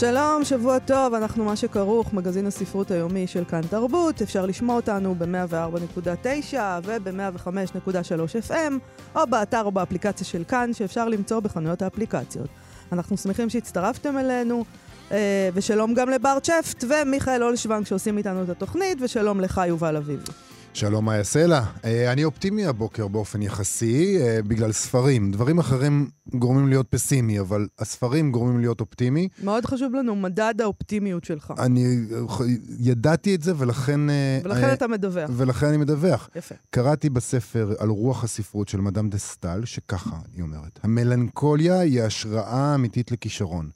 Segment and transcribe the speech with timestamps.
[0.00, 4.22] שלום, שבוע טוב, אנחנו מה שכרוך, מגזין הספרות היומי של כאן תרבות.
[4.22, 8.72] אפשר לשמוע אותנו ב-104.9 וב-105.3 FM,
[9.14, 12.48] או באתר או באפליקציה של כאן, שאפשר למצוא בחנויות האפליקציות.
[12.92, 14.64] אנחנו שמחים שהצטרפתם אלינו,
[15.12, 20.32] אה, ושלום גם לבר צ'פט ומיכאל אולשוונג שעושים איתנו את התוכנית, ושלום לך, יובל אביבי.
[20.76, 21.62] שלום, מאיה סלע.
[21.84, 25.30] אה, אני אופטימי הבוקר באופן יחסי, אה, בגלל ספרים.
[25.30, 29.28] דברים אחרים גורמים להיות פסימי, אבל הספרים גורמים להיות אופטימי.
[29.42, 31.52] מאוד חשוב לנו מדד האופטימיות שלך.
[31.58, 32.46] אני אה,
[32.78, 34.00] ידעתי את זה, ולכן...
[34.44, 35.30] ולכן אתה מדווח.
[35.36, 36.28] ולכן אני מדווח.
[36.36, 36.54] יפה.
[36.70, 42.74] קראתי בספר על רוח הספרות של מדאם דה סטל, שככה היא אומרת: המלנכוליה היא השראה
[42.74, 43.70] אמיתית לכישרון.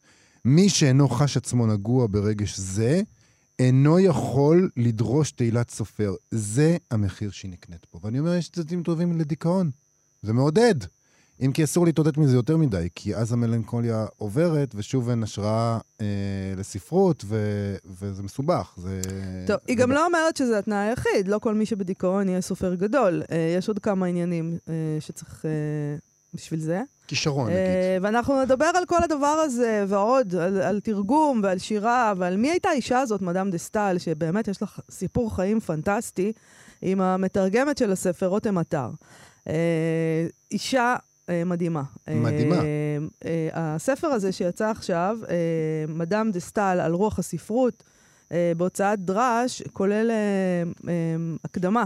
[0.45, 3.03] מי שאינו חש עצמו נגוע ברגש זה,
[3.61, 6.15] אינו יכול לדרוש תהילת סופר.
[6.31, 8.01] זה המחיר שהיא נקנית פה.
[8.03, 9.71] ואני אומר, יש צדדים טובים לדיכאון.
[10.23, 10.75] זה מעודד.
[11.41, 16.07] אם כי אסור להתעודד מזה יותר מדי, כי אז המלנכוליה עוברת, ושוב אין השראה אה,
[16.57, 17.37] לספרות, ו,
[18.01, 18.75] וזה מסובך.
[18.77, 19.01] זה...
[19.47, 22.41] טוב, היא זה גם ב- לא אומרת שזה התנאי היחיד, לא כל מי שבדיכאון יהיה
[22.41, 23.23] סופר גדול.
[23.31, 25.51] אה, יש עוד כמה עניינים אה, שצריך אה,
[26.35, 26.83] בשביל זה.
[27.07, 28.05] כישרון, אה, נגיד.
[28.05, 32.69] ואנחנו נדבר על כל הדבר הזה, ועוד, על, על תרגום ועל שירה, ועל מי הייתה
[32.69, 36.33] האישה הזאת, מדאם דה סטל, שבאמת יש ח- סיפור חיים פנטסטי,
[36.83, 38.91] עם המתרגמת של הספר, רותם עטר.
[39.49, 40.97] אה, אישה
[41.29, 41.83] אה, מדהימה.
[42.11, 42.57] מדהימה.
[43.53, 45.19] הספר הזה שיצא עכשיו,
[45.89, 47.83] מדאם דה סטל, על רוח הספרות,
[48.57, 50.11] בהוצאת דרש, כולל
[51.45, 51.85] הקדמה.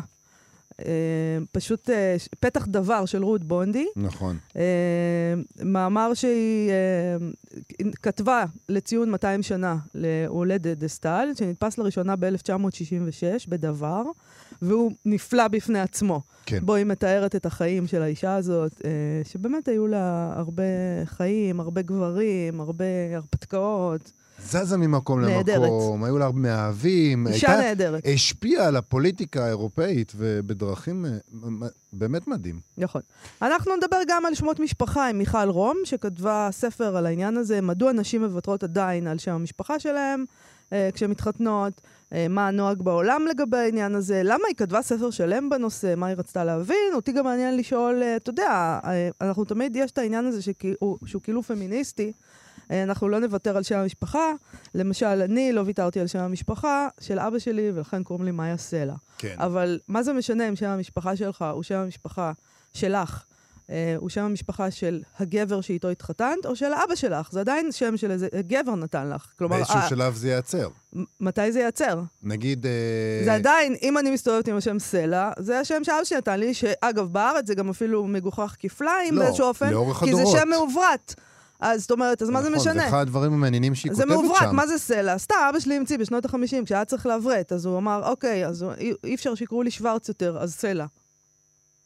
[0.81, 4.39] אה, פשוט אה, פתח דבר של רות בונדי, נכון.
[4.57, 6.71] אה, מאמר שהיא
[8.03, 14.03] כתבה לציון 200 שנה להולדת דה סטל, שנדפס לראשונה ב-1966 בדבר,
[14.63, 16.23] והוא נפלא בפני עצמו.
[16.47, 16.59] כן.
[16.63, 18.83] בו היא מתארת את החיים של האישה הזאת,
[19.25, 20.63] שבאמת היו לה הרבה
[21.05, 22.85] חיים, הרבה גברים, הרבה
[23.15, 24.13] הרפתקאות.
[24.43, 25.57] זזה ממקום נהדרת.
[25.63, 27.27] למקום, היו לה הרבה מאהבים.
[27.27, 28.03] אישה הייתה- נהדרת.
[28.15, 31.11] השפיעה על הפוליטיקה האירופאית, ובדרכים אה,
[31.93, 32.61] באמת מדהים.
[32.79, 33.03] נכון.
[33.43, 37.93] אנחנו נדבר גם על שמות משפחה עם מיכל רום, שכתבה ספר על העניין הזה, מדוע
[37.93, 40.25] נשים מוותרות עדיין על שם המשפחה שלהם
[40.73, 41.81] אה, כשהן מתחתנות,
[42.13, 46.17] אה, מה הנוהג בעולם לגבי העניין הזה, למה היא כתבה ספר שלם בנושא, מה היא
[46.17, 46.93] רצתה להבין.
[46.95, 50.99] אותי גם מעניין לשאול, אה, אתה יודע, אה, אנחנו תמיד, יש את העניין הזה שכאילו,
[51.07, 52.13] שהוא כאילו פמיניסטי.
[52.71, 54.33] אה, אנחנו לא נוותר על שם המשפחה.
[54.75, 58.95] למשל, אני לא ויתרתי על שם המשפחה של אבא שלי, ולכן קוראים לי מאיה סלע.
[59.19, 59.35] כן.
[59.39, 62.33] אבל מה זה משנה אם שם המשפחה שלך הוא שם המשפחה
[62.73, 63.25] שלך,
[63.71, 67.33] אה, הוא שם המשפחה של הגבר שאיתו התחתנת, או של אבא שלך?
[67.33, 69.27] זה עדיין שם של איזה גבר נתן לך.
[69.39, 70.69] כלומר, באיזשהו אה, שלב זה ייעצר.
[71.21, 72.01] מתי זה ייעצר?
[72.23, 72.67] נגיד...
[72.67, 72.73] אה,
[73.25, 77.13] זה עדיין, אם אני מסתובבת עם השם סלע, זה השם שאבא שלי נתן לי, שאגב,
[77.13, 80.39] בארץ זה גם אפילו מגוחך כפליים לא, באיזשהו אופן, לאורך כי זה הדורות.
[80.39, 81.15] שם מעוברת.
[81.65, 82.89] אז זאת אומרת, אז מה זה נכון, זה משנה?
[82.89, 84.25] אחד הדברים המעניינים שהיא זה כותבת שם.
[84.25, 85.19] מעוברת, מה זה סלע?
[85.19, 88.65] סתם, אבא שלי המציא בשנות ה-50, כשהיה צריך לעברת, אז הוא אמר, אוקיי, אז
[89.05, 90.87] אי, אפשר שיקראו לי שוורץ יותר, אז סלע.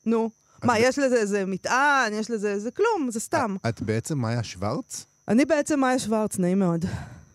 [0.07, 0.31] נו.
[0.65, 3.57] מה, יש לזה איזה מטען, יש לזה איזה כלום, זה סתם.
[3.69, 5.07] את בעצם מאיה שוורץ?
[5.29, 6.85] אני בעצם מאיה שוורץ, נעים מאוד.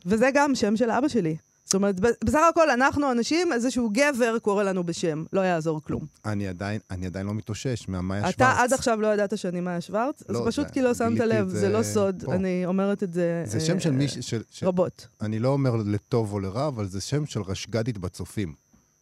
[0.06, 1.36] וזה גם שם של אבא שלי.
[1.74, 6.06] זאת אומרת, בסך הכל אנחנו אנשים, איזשהו גבר קורא לנו בשם, לא יעזור כלום.
[6.26, 8.36] אני עדיין, אני עדיין לא מתאושש מהמאיה שוורץ.
[8.36, 10.24] אתה עד עכשיו לא ידעת שאני מאיה שוורץ?
[10.30, 12.36] אז לא, פשוט זה- כי לא שמת לב, זה זה לא סוד, פה.
[12.36, 15.08] אני אומרת את זה זה אה, שם של אה, מישהי, של- של- רבות.
[15.22, 18.54] אני לא אומר לטוב או לרע, אבל זה שם של רשג"דית בצופים.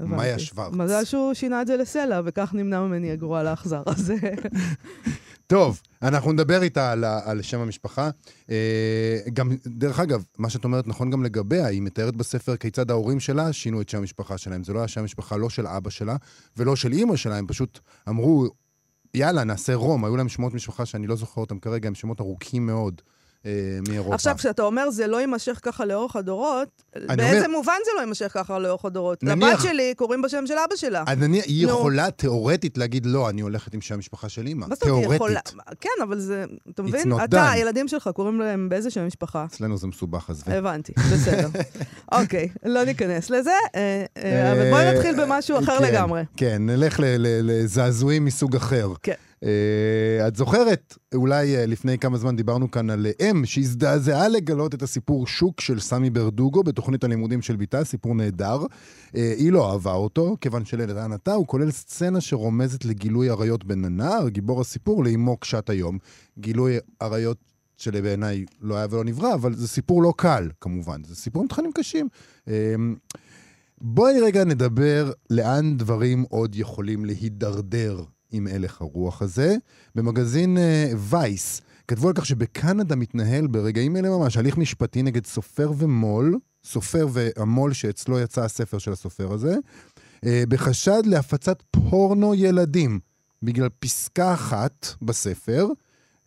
[0.05, 0.73] מאיה שוורץ.
[0.73, 3.83] מזל שהוא שינה את זה לסלע, וכך נמנע ממני הגרוע לאכזר.
[3.85, 4.33] אז אה,
[5.47, 8.09] טוב, אנחנו נדבר איתה על, על שם המשפחה.
[8.49, 13.19] אה, גם, דרך אגב, מה שאת אומרת נכון גם לגביה, היא מתארת בספר כיצד ההורים
[13.19, 14.63] שלה שינו את שם המשפחה שלהם.
[14.63, 16.15] זה לא היה שם המשפחה לא של אבא שלה
[16.57, 17.79] ולא של אימא שלה, הם פשוט
[18.09, 18.47] אמרו,
[19.13, 20.05] יאללה, נעשה רום.
[20.05, 23.01] היו להם שמות משפחה שאני לא זוכר אותם כרגע, הם שמות ארוכים מאוד
[23.87, 24.15] מאירופה.
[24.15, 28.31] עכשיו, כשאתה אומר זה לא יימשך ככה לאורך הדורות, באיזה אומר- מובן זה לא יימשך
[28.33, 29.23] ככה לאורך הדורות?
[29.23, 31.03] נניח- לבת שלי קוראים בשם של אבא שלה.
[31.07, 31.73] אז אני, היא נו.
[31.73, 34.67] יכולה תיאורטית להגיד, לא, אני הולכת עם שם המשפחה של אימא.
[34.67, 35.15] מה זאת תיאורטית.
[35.15, 35.39] יכולה?
[35.81, 37.11] כן, אבל זה, אתה מבין?
[37.23, 37.51] אתה.
[37.51, 39.45] הילדים שלך קוראים להם באיזה שם משפחה?
[39.45, 40.53] אצלנו זה מסובך, עזבי.
[40.53, 41.49] הבנתי, בסדר.
[42.21, 46.23] אוקיי, לא ניכנס לזה, אה, אה, אבל בואי נתחיל במשהו אחר כן, לגמרי.
[46.37, 46.99] כן, נלך
[47.43, 48.87] לזעזועים מסוג אחר.
[49.03, 49.13] כן.
[49.43, 54.75] אה, את זוכרת, אולי אה, לפני כמה זמן דיברנו כאן על אה, אם שהזדעזעה לגלות
[54.75, 58.59] את הסיפור שוק של סמי ברדוגו בתוכנית הלימודים של ביתה, סיפור נהדר.
[59.15, 64.29] אה, היא לא אהבה אותו, כיוון שלטענתה הוא כולל סצנה שרומזת לגילוי עריות בין הנער,
[64.29, 65.97] גיבור הסיפור, לאמו קשת היום.
[66.39, 67.37] גילוי עריות
[67.77, 71.03] שלבעיניי לא היה ולא נברא, אבל זה סיפור לא קל, כמובן.
[71.03, 72.07] זה סיפור עם תכנים קשים.
[72.47, 72.75] אה,
[73.81, 79.55] בואי רגע נדבר לאן דברים עוד יכולים להידרדר עם הלך הרוח הזה.
[79.95, 85.71] במגזין uh, וייס כתבו על כך שבקנדה מתנהל ברגעים אלה ממש הליך משפטי נגד סופר
[85.77, 92.99] ומו"ל, סופר והמו"ל שאצלו יצא הספר של הסופר הזה, uh, בחשד להפצת פורנו ילדים,
[93.43, 95.67] בגלל פסקה אחת בספר,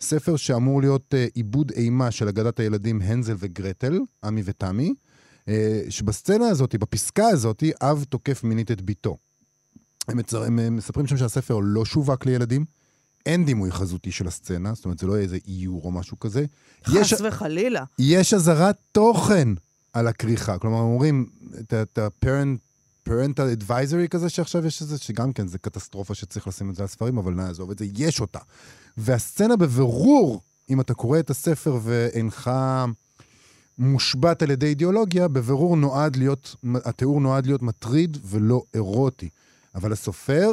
[0.01, 4.95] ספר שאמור להיות uh, עיבוד אימה של אגדת הילדים הנזל וגרטל, עמי ותמי,
[5.41, 5.51] uh,
[5.89, 9.17] שבסצנה הזאת, בפסקה הזאת, אב תוקף מינית את ביתו.
[10.09, 10.43] הם, מצר...
[10.43, 12.65] הם מספרים שם שהספר לא שווק לילדים,
[13.27, 16.45] אין דימוי חזותי של הסצנה, זאת אומרת, זה לא איזה איור או משהו כזה.
[16.93, 17.85] יש, חס וחלילה.
[17.99, 19.49] יש אזהרת תוכן
[19.93, 20.59] על הכריכה.
[20.59, 21.27] כלומר, אומרים,
[21.61, 22.59] את ה-parent...
[23.09, 26.89] parental advisory כזה שעכשיו יש איזה, שגם כן זה קטסטרופה שצריך לשים את זה על
[26.89, 28.39] ספרים, אבל נעזוב את זה, יש אותה.
[28.97, 30.41] והסצנה בבירור,
[30.71, 32.51] אם אתה קורא את הספר ואינך
[33.79, 39.29] מושבת על ידי אידיאולוגיה, בבירור נועד להיות, התיאור נועד להיות מטריד ולא אירוטי.
[39.75, 40.53] אבל הסופר,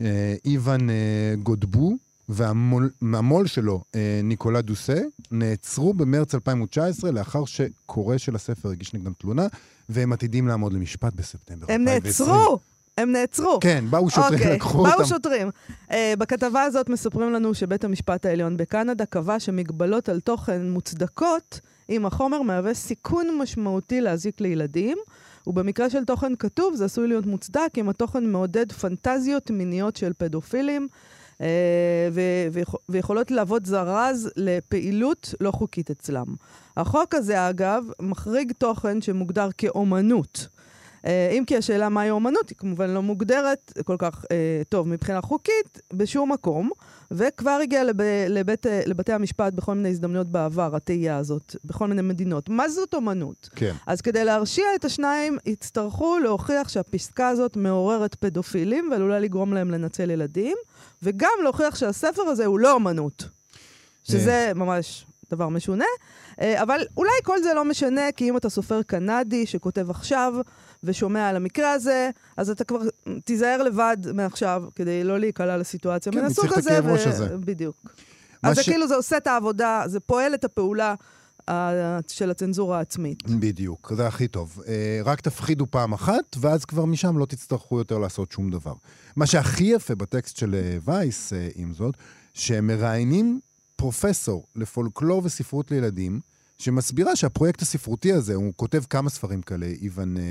[0.00, 1.96] אה, איוון אה, גודבו,
[2.28, 5.00] והמו"ל שלו, אה, ניקולה דוסה,
[5.30, 9.46] נעצרו במרץ 2019 לאחר שקורא של הספר הגיש נגדם תלונה,
[9.88, 12.30] והם עתידים לעמוד למשפט בספטמבר הם 2020.
[12.30, 12.58] נעצרו!
[12.98, 13.58] הם נעצרו.
[13.60, 15.04] כן, באו שוטרים, אוקיי, לקחו באו אותם.
[15.04, 15.48] שוטרים.
[15.90, 21.60] Uh, בכתבה הזאת מספרים לנו שבית המשפט העליון בקנדה קבע שמגבלות על תוכן מוצדקות
[21.90, 24.98] אם החומר מהווה סיכון משמעותי להזיק לילדים,
[25.48, 30.88] ובמקרה של תוכן כתוב זה עשוי להיות מוצדק אם התוכן מעודד פנטזיות מיניות של פדופילים.
[31.38, 31.40] uh,
[32.12, 32.20] ו-
[32.52, 36.24] ויכ- ויכולות להוות זרז לפעילות לא חוקית אצלם.
[36.76, 40.48] החוק הזה, אגב, מחריג תוכן שמוגדר כאומנות.
[41.06, 45.20] אה, אם כי השאלה מהי אומנות היא כמובן לא מוגדרת כל כך אה, טוב מבחינה
[45.20, 46.70] חוקית בשום מקום,
[47.10, 47.96] וכבר הגיעה לב,
[48.28, 52.48] לבית, אה, לבתי המשפט בכל מיני הזדמנויות בעבר, התהייה הזאת, בכל מיני מדינות.
[52.48, 53.48] מה זאת אומנות?
[53.56, 53.74] כן.
[53.86, 60.10] אז כדי להרשיע את השניים, יצטרכו להוכיח שהפסקה הזאת מעוררת פדופילים ועלולה לגרום להם לנצל
[60.10, 60.56] ילדים,
[61.02, 63.38] וגם להוכיח שהספר הזה הוא לא אומנות.
[64.10, 65.84] שזה ממש דבר משונה.
[66.40, 70.34] אה, אבל אולי כל זה לא משנה, כי אם אתה סופר קנדי שכותב עכשיו
[70.82, 72.78] ושומע על המקרה הזה, אז אתה כבר
[73.24, 76.78] תיזהר לבד מעכשיו, כדי לא להיקלע לסיטואציה כן, מן הסוג צריך את הזה.
[76.78, 77.36] הכאב ראש הזה.
[77.38, 77.76] בדיוק.
[78.42, 80.94] אז זה ש- כאילו, זה עושה את העבודה, זה פועל את הפעולה
[81.48, 83.30] אה, של הצנזורה העצמית.
[83.30, 84.62] בדיוק, זה הכי טוב.
[84.68, 88.74] אה, רק תפחידו פעם אחת, ואז כבר משם לא תצטרכו יותר לעשות שום דבר.
[89.16, 91.94] מה שהכי יפה בטקסט של אה, וייס, עם זאת,
[92.34, 93.40] שהם מראיינים
[93.76, 96.20] פרופסור לפולקלור וספרות לילדים,
[96.58, 100.22] שמסבירה שהפרויקט הספרותי הזה, הוא כותב כמה ספרים כאלה, איוון אה,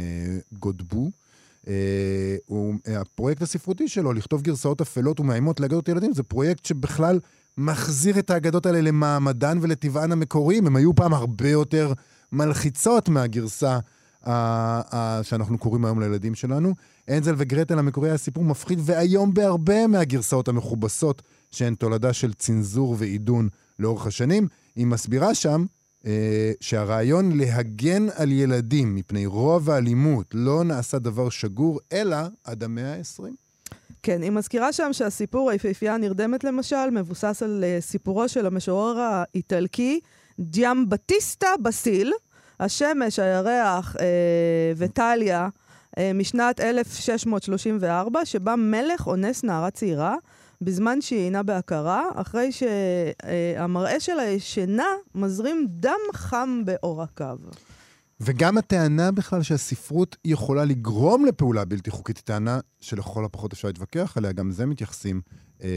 [0.51, 1.12] גודבו,
[1.68, 7.19] אה, הוא, אה, הפרויקט הספרותי שלו, לכתוב גרסאות אפלות ומאיימות לאגדות ילדים, זה פרויקט שבכלל
[7.57, 10.68] מחזיר את האגדות האלה למעמדן ולטבען המקוריים.
[10.68, 11.94] הם היו פעם הרבה יותר
[12.31, 13.79] מלחיצות מהגרסה
[15.24, 16.74] שאנחנו קוראים היום לילדים שלנו.
[17.09, 21.21] אנזל וגרטל המקורי היה סיפור מפחיד ואיום בהרבה מהגרסאות המכובסות,
[21.51, 24.47] שהן תולדה של צנזור ועידון לאורך השנים.
[24.75, 25.65] היא מסבירה שם
[26.62, 33.24] שהרעיון להגן על ילדים מפני רוע ואלימות לא נעשה דבר שגור, אלא עד המאה ה-20.
[34.03, 40.00] כן, היא מזכירה שם שהסיפור היפהפייה הנרדמת למשל, מבוסס על uh, סיפורו של המשורר האיטלקי
[40.39, 42.13] ג'יאמבטיסטה בסיל,
[42.60, 44.00] השמש, הירח uh,
[44.77, 45.48] וטליה,
[45.96, 50.15] uh, משנת 1634, שבה מלך אונס נערה צעירה
[50.61, 57.37] בזמן שהיא אינה בהכרה, אחרי שהמראה שלה ישנה מזרים דם חם בעורקיו.
[58.19, 64.17] וגם הטענה בכלל שהספרות יכולה לגרום לפעולה בלתי חוקית, היא טענה שלכל הפחות אפשר להתווכח
[64.17, 65.21] עליה, גם זה מתייחסים
[65.63, 65.69] אה,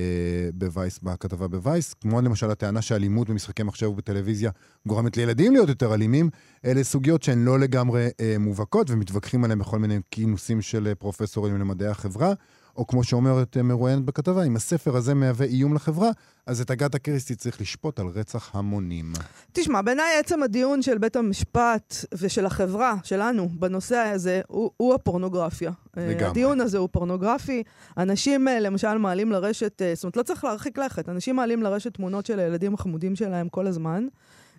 [0.55, 4.51] בווייס, בכתבה בווייס, כמו למשל הטענה שאלימות במשחקי מחשב ובטלוויזיה
[4.87, 6.31] גורמת לילדים להיות יותר אלימים,
[6.65, 11.59] אלה סוגיות שהן לא לגמרי אה, מובהקות ומתווכחים עליהן בכל מיני כינוסים של אה, פרופסורים
[11.59, 12.33] למדעי החברה.
[12.81, 16.11] או כמו שאומרת אה, מרואיינת בכתבה, אם הספר הזה מהווה איום לחברה,
[16.47, 19.13] אז את אגת אקריסטי צריך לשפוט על רצח המונים.
[19.53, 25.71] תשמע, בעיניי עצם הדיון של בית המשפט ושל החברה שלנו בנושא הזה הוא, הוא הפורנוגרפיה.
[25.97, 26.25] לגמרי.
[26.25, 27.63] אה, הדיון הזה הוא פורנוגרפי.
[27.99, 32.27] אנשים אה, למשל מעלים לרשת, זאת אומרת, לא צריך להרחיק לכת, אנשים מעלים לרשת תמונות
[32.27, 34.07] של הילדים החמודים שלהם כל הזמן.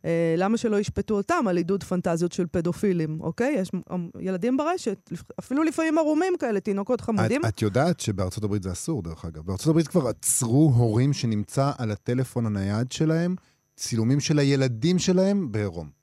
[0.05, 3.55] אה, למה שלא ישפטו אותם על עידוד פנטזיות של פדופילים, אוקיי?
[3.57, 7.41] יש אמ, ילדים ברשת, אפילו לפעמים ערומים כאלה, תינוקות חמודים.
[7.45, 9.45] את, את יודעת שבארצות הברית זה אסור, דרך אגב.
[9.45, 13.35] בארצות הברית כבר עצרו הורים שנמצא על הטלפון הנייד שלהם
[13.75, 16.01] צילומים של הילדים שלהם בעירום.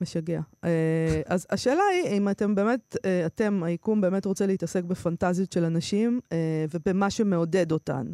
[0.00, 0.40] משגע.
[0.64, 5.64] אה, אז השאלה היא, אם אתם באמת, אה, אתם, היקום באמת רוצה להתעסק בפנטזיות של
[5.64, 8.06] אנשים אה, ובמה שמעודד אותן.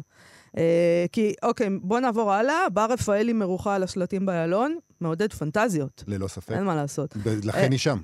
[1.11, 2.69] כי, אוקיי, בואו נעבור הלאה.
[2.73, 6.03] בר רפאלי מרוחה על השלטים באיילון, מעודד פנטזיות.
[6.07, 6.51] ללא ספק.
[6.51, 7.17] אין מה לעשות.
[7.43, 7.97] לכן היא שם.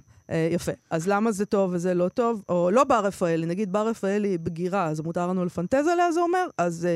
[0.52, 0.72] יפה.
[0.90, 2.44] אז למה זה טוב וזה לא טוב?
[2.50, 6.48] או לא בר רפאלי, נגיד בר רפאלי בגירה, אז מותר לנו לפנטז עליה, זה אומר?
[6.58, 6.88] אז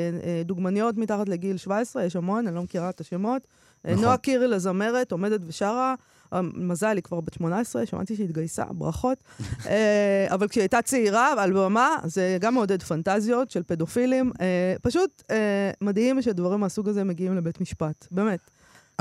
[0.46, 3.48] דוגמניות מתחת לגיל 17, יש המון, אני לא מכירה את השמות.
[3.86, 4.04] נכון.
[4.04, 5.96] נועה קירל הזמרת עומדת ושרה, אה,
[6.42, 9.18] מזל, היא כבר בת 18, שמעתי שהיא התגייסה, ברכות.
[9.66, 14.32] אה, אבל כשהיא הייתה צעירה על במה, זה גם מעודד פנטזיות של פדופילים.
[14.42, 15.24] אה, פשוט
[15.82, 18.40] מדהים שדברים מהסוג הזה מגיעים לבית משפט, באמת.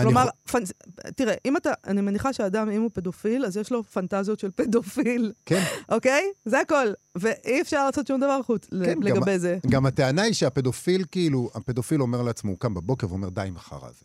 [0.01, 0.61] כלומר, יכול...
[0.61, 1.11] פנ...
[1.17, 5.33] תראה, אם אתה, אני מניחה שאדם, אם הוא פדופיל, אז יש לו פנטזיות של פדופיל.
[5.47, 5.63] כן.
[5.95, 6.25] אוקיי?
[6.45, 6.87] זה הכל.
[7.15, 9.59] ואי אפשר לעשות שום דבר חוץ כן, לגבי גם, זה.
[9.71, 13.89] גם הטענה היא שהפדופיל, כאילו, הפדופיל אומר לעצמו, הוא קם בבוקר ואומר, די עם החרא
[13.89, 14.05] הזה.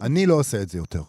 [0.00, 1.02] אני לא עושה את זה יותר.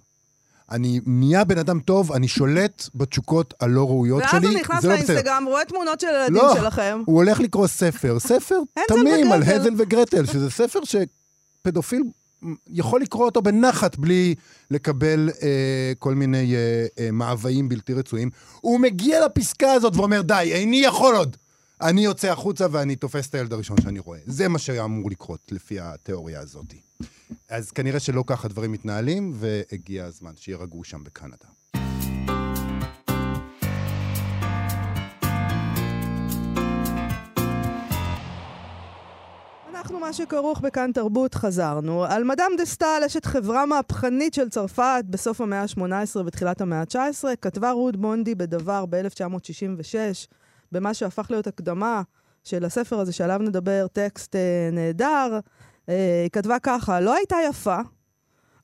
[0.72, 4.94] אני נהיה בן אדם טוב, אני שולט בתשוקות הלא ראויות ואז שלי, הוא נכנס לא
[4.94, 7.02] לאינסטגרם, רואה תמונות של ילדים לא, שלכם.
[7.06, 12.04] הוא הולך לקרוא ספר, ספר תמים על הזל וגרטל, שזה ספר שפדופיל
[12.68, 14.36] יכול לקרוא אותו בנחת בלי
[14.72, 18.30] לקבל אה, כל מיני אה, אה, מאוויים בלתי רצויים.
[18.62, 21.38] הוא מגיע לפסקה הזאת ואומר, די, איני יכול עוד.
[21.82, 24.20] אני יוצא החוצה ואני תופס את הילד הראשון שאני רואה.
[24.26, 26.74] זה מה שאמור לקרות לפי התיאוריה הזאת.
[27.50, 31.48] אז כנראה שלא ככה דברים מתנהלים, והגיע הזמן שירגעו שם בקנדה.
[39.70, 42.06] אנחנו, מה שכרוך בכאן תרבות, חזרנו.
[42.06, 47.24] על מדאם דה סטאל, אשת חברה מהפכנית של צרפת בסוף המאה ה-18 ותחילת המאה ה-19,
[47.42, 50.28] כתבה רות בונדי בדבר ב-1966,
[50.72, 52.02] במה שהפך להיות הקדמה
[52.44, 55.40] של הספר הזה שעליו נדבר, טקסט אה, נהדר.
[55.90, 57.80] אה, היא כתבה ככה, לא הייתה יפה,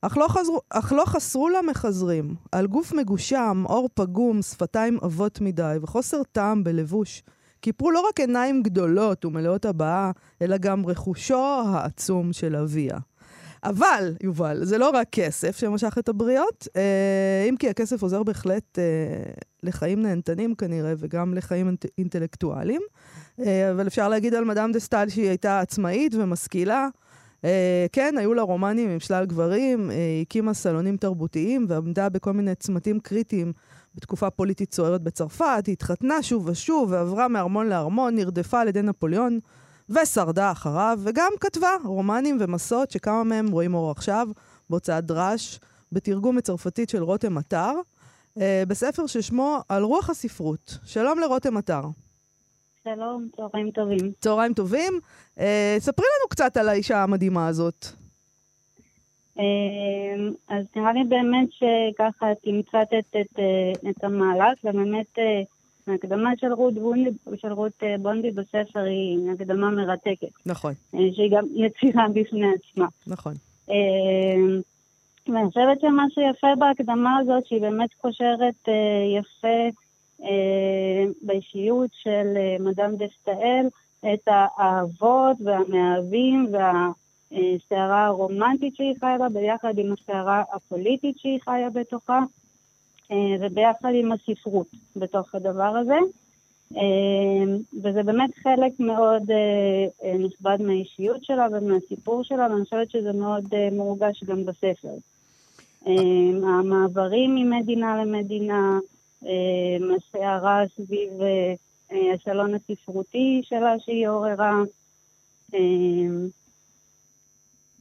[0.02, 2.34] אך לא, חזרו, אך לא חסרו לה מחזרים.
[2.52, 7.22] על גוף מגושם, עור פגום, שפתיים עבות מדי וחוסר טעם בלבוש.
[7.62, 10.10] כיפרו לא רק עיניים גדולות ומלאות הבעה,
[10.42, 12.98] אלא גם רכושו העצום של אביה.
[13.68, 18.78] אבל, יובל, זה לא רק כסף שמשך את הבריות, אה, אם כי הכסף עוזר בהחלט
[18.78, 18.84] אה,
[19.62, 22.80] לחיים נהנתנים כנראה, וגם לחיים אינט- אינטלקטואליים.
[23.40, 26.88] אה, אבל אפשר להגיד על מדאם דה סטל שהיא הייתה עצמאית ומשכילה.
[27.92, 33.00] כן, היו לה רומנים עם שלל גברים, היא הקימה סלונים תרבותיים ועמדה בכל מיני צמתים
[33.00, 33.52] קריטיים
[33.94, 39.38] בתקופה פוליטית סוערת בצרפת, היא התחתנה שוב ושוב ועברה מארמון לארמון, נרדפה על ידי נפוליאון
[39.90, 44.28] ושרדה אחריו, וגם כתבה רומנים ומסעות שכמה מהם רואים אור עכשיו,
[44.70, 45.60] בהוצאת דרש,
[45.92, 47.72] בתרגום מצרפתית של רותם אתר,
[48.38, 50.78] uh, בספר ששמו על רוח הספרות.
[50.84, 51.82] שלום לרותם אתר.
[52.84, 54.12] שלום, צהריים טובים.
[54.20, 55.00] צהריים טובים.
[55.38, 57.86] אה, ספרי לנו קצת על האישה המדהימה הזאת.
[59.38, 59.44] אה,
[60.48, 65.42] אז נראה לי באמת שככה תמצת את, את, אה, את המהלך, ובאמת אה,
[65.86, 70.46] ההקדמה של רות בונדי, של רות אה, בונדי בספר היא הקדמה מרתקת.
[70.46, 70.72] נכון.
[70.94, 72.86] אה, שהיא גם יצירה בפני עצמה.
[73.06, 73.34] נכון.
[73.70, 73.76] אה,
[75.28, 78.68] ואני חושבת שמה שיפה בהקדמה הזאת, שהיא באמת קושרת
[79.18, 79.68] יפה
[81.22, 82.26] באישיות של
[82.60, 83.66] מדאם דה סטאל,
[84.14, 92.20] את האהבות והמאהבים והסערה הרומנטית שהיא חיה בה, ביחד עם הסערה הפוליטית שהיא חיה בתוכה,
[93.40, 95.98] וביחד עם הספרות בתוך הדבר הזה.
[97.82, 99.22] וזה באמת חלק מאוד
[100.18, 104.94] נכבד מהאישיות שלה ומהסיפור שלה, ואני חושבת שזה מאוד מורגש גם בספר.
[106.42, 108.78] המעברים ממדינה למדינה,
[109.96, 111.10] הסערה סביב
[111.92, 114.62] אה, השלון הספרותי שלה שהיא עוררה.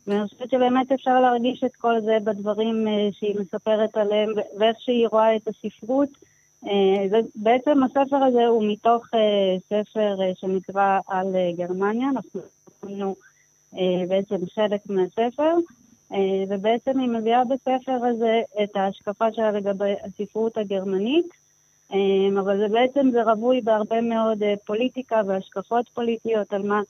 [0.09, 4.77] אה, ואני חושבת שבאמת אפשר להרגיש את כל זה בדברים אה, שהיא מספרת עליהם ואיך
[4.79, 6.09] שהיא רואה את הספרות.
[7.35, 9.05] בעצם הספר הזה הוא מתוך
[9.69, 12.41] ספר שנקרא על גרמניה, אנחנו
[12.79, 13.13] קוראים
[14.07, 15.53] בעצם חלק מהספר,
[16.49, 21.27] ובעצם היא מביאה בספר הזה את ההשקפה שלה לגבי הספרות הגרמנית.
[22.39, 26.83] אבל זה בעצם, זה רווי בהרבה מאוד אה, פוליטיקה והשקפות פוליטיות על מה אה,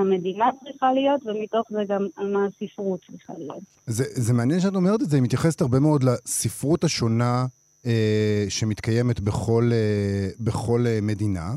[0.00, 3.62] המדינה צריכה להיות, ומתוך זה גם על מה הספרות צריכה להיות.
[3.86, 7.46] זה, זה מעניין שאת אומרת את זה, היא מתייחסת הרבה מאוד לספרות השונה
[7.86, 11.54] אה, שמתקיימת בכל, אה, בכל אה, מדינה.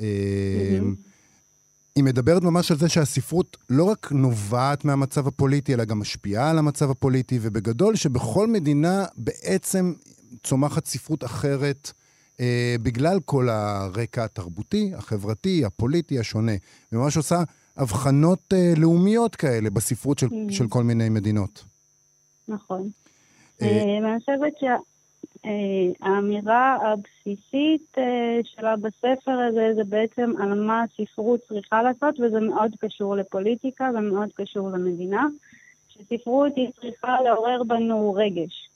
[0.00, 1.14] אה, mm-hmm.
[1.96, 6.58] היא מדברת ממש על זה שהספרות לא רק נובעת מהמצב הפוליטי, אלא גם משפיעה על
[6.58, 9.92] המצב הפוליטי, ובגדול שבכל מדינה בעצם
[10.42, 12.03] צומחת ספרות אחרת אה,
[12.82, 16.52] בגלל כל הרקע התרבותי, החברתי, הפוליטי השונה.
[16.92, 17.36] וממש עושה
[17.76, 20.52] הבחנות אה, לאומיות כאלה בספרות של, Mm.
[20.52, 21.64] של כל מיני מדינות.
[22.48, 22.88] נכון.
[23.62, 24.52] אה, אה, ואני חושבת
[25.44, 32.72] שהאמירה הבסיסית אה, שלה בספר הזה זה בעצם על מה הספרות צריכה לעשות, וזה מאוד
[32.80, 35.26] קשור לפוליטיקה ומאוד קשור למדינה,
[35.88, 38.68] שספרות היא צריכה לעורר בנו רגש.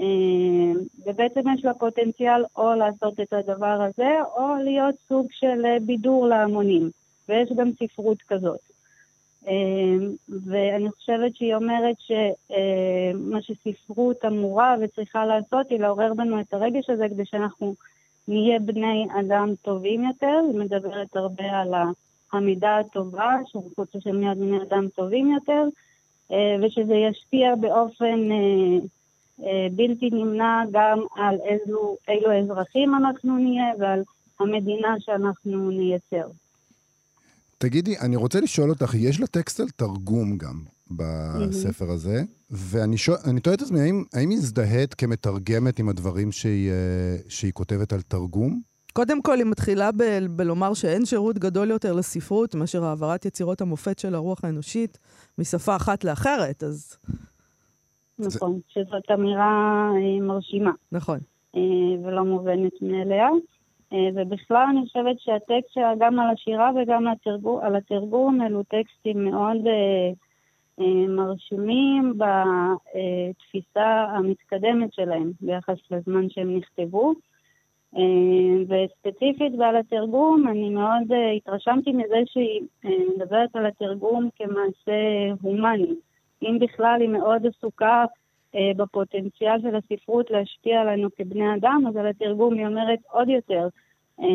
[0.00, 5.76] אה, ובעצם יש לה פוטנציאל או לעשות את הדבר הזה, או להיות סוג של אה,
[5.80, 6.90] בידור להמונים.
[7.28, 8.60] ויש גם ספרות כזאת.
[9.48, 10.06] אה,
[10.46, 17.08] ואני חושבת שהיא אומרת שמה שספרות אמורה וצריכה לעשות היא לעורר בנו את הרגש הזה
[17.08, 17.74] כדי שאנחנו
[18.28, 20.40] נהיה בני אדם טובים יותר.
[20.52, 21.74] היא מדברת הרבה על
[22.32, 23.36] המידה הטובה,
[23.78, 25.64] רוצים להיות בני אדם טובים יותר,
[26.62, 28.28] ושזה ישפיע באופן
[29.72, 34.02] בלתי נמנע גם על איזו, אילו אזרחים אנחנו נהיה ועל
[34.40, 36.28] המדינה שאנחנו נייצר.
[37.58, 43.40] תגידי, אני רוצה לשאול אותך, יש לטקסט על תרגום גם בספר הזה, ואני שואל, אני
[43.40, 48.02] תוהה את עצמי, האם, האם היא הזדהית כמתרגמת עם הדברים שהיא, אה, שהיא כותבת על
[48.02, 48.60] תרגום?
[48.92, 53.98] קודם כל, היא מתחילה ב- בלומר שאין שירות גדול יותר לספרות מאשר העברת יצירות המופת
[53.98, 54.98] של הרוח האנושית
[55.38, 56.96] משפה אחת לאחרת, אז
[58.18, 60.70] נכון, שזאת אמירה אה, מרשימה.
[60.92, 61.18] נכון.
[61.56, 61.60] אה,
[62.02, 63.28] ולא מובנת מאליה.
[63.92, 69.24] אה, ובכלל אני חושבת שהטקסט שלה, גם על השירה וגם התרגום, על התרגום, אלו טקסטים
[69.24, 69.56] מאוד
[71.08, 77.14] מרשימים בתפיסה המתקדמת שלהם ביחס לזמן שהם נכתבו.
[78.68, 81.02] וספציפית ועל התרגום, אני מאוד
[81.36, 82.60] התרשמתי מזה שהיא
[83.16, 84.92] מדברת על התרגום כמעשה
[85.42, 85.94] הומני.
[86.44, 88.04] אם בכלל היא מאוד עסוקה
[88.54, 93.68] אה, בפוטנציאל של הספרות להשפיע עלינו כבני אדם, אז על התרגום היא אומרת עוד יותר,
[94.20, 94.26] אה,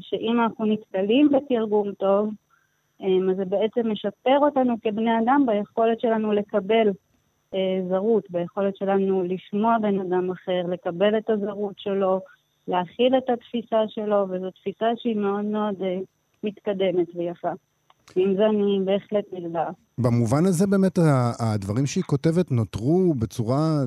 [0.00, 2.30] שאם אנחנו נתקלים בתרגום טוב,
[3.02, 6.88] אה, אז זה בעצם משפר אותנו כבני אדם ביכולת שלנו לקבל
[7.54, 12.20] אה, זרות, ביכולת שלנו לשמוע בן אדם אחר, לקבל את הזרות שלו,
[12.68, 15.98] להכיל את התפיסה שלו, וזו תפיסה שהיא מאוד מאוד אה,
[16.42, 17.52] מתקדמת ויפה.
[18.16, 19.70] עם זה אני בהחלט מזדהה.
[19.98, 20.98] במובן הזה באמת
[21.38, 23.84] הדברים שהיא כותבת נותרו בצורה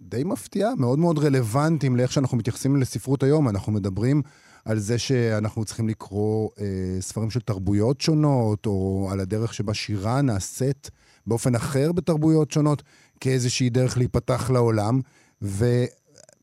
[0.00, 3.48] די מפתיעה, מאוד מאוד רלוונטיים לאיך שאנחנו מתייחסים לספרות היום.
[3.48, 4.22] אנחנו מדברים
[4.64, 10.22] על זה שאנחנו צריכים לקרוא אה, ספרים של תרבויות שונות, או על הדרך שבה שירה
[10.22, 10.90] נעשית
[11.26, 12.82] באופן אחר בתרבויות שונות,
[13.20, 15.00] כאיזושהי דרך להיפתח לעולם.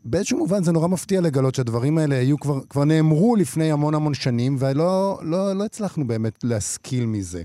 [0.08, 4.14] ובאיזשהו מובן זה נורא מפתיע לגלות שהדברים האלה היו כבר, כבר נאמרו לפני המון המון
[4.14, 7.44] שנים, ולא לא, לא הצלחנו באמת להשכיל מזה.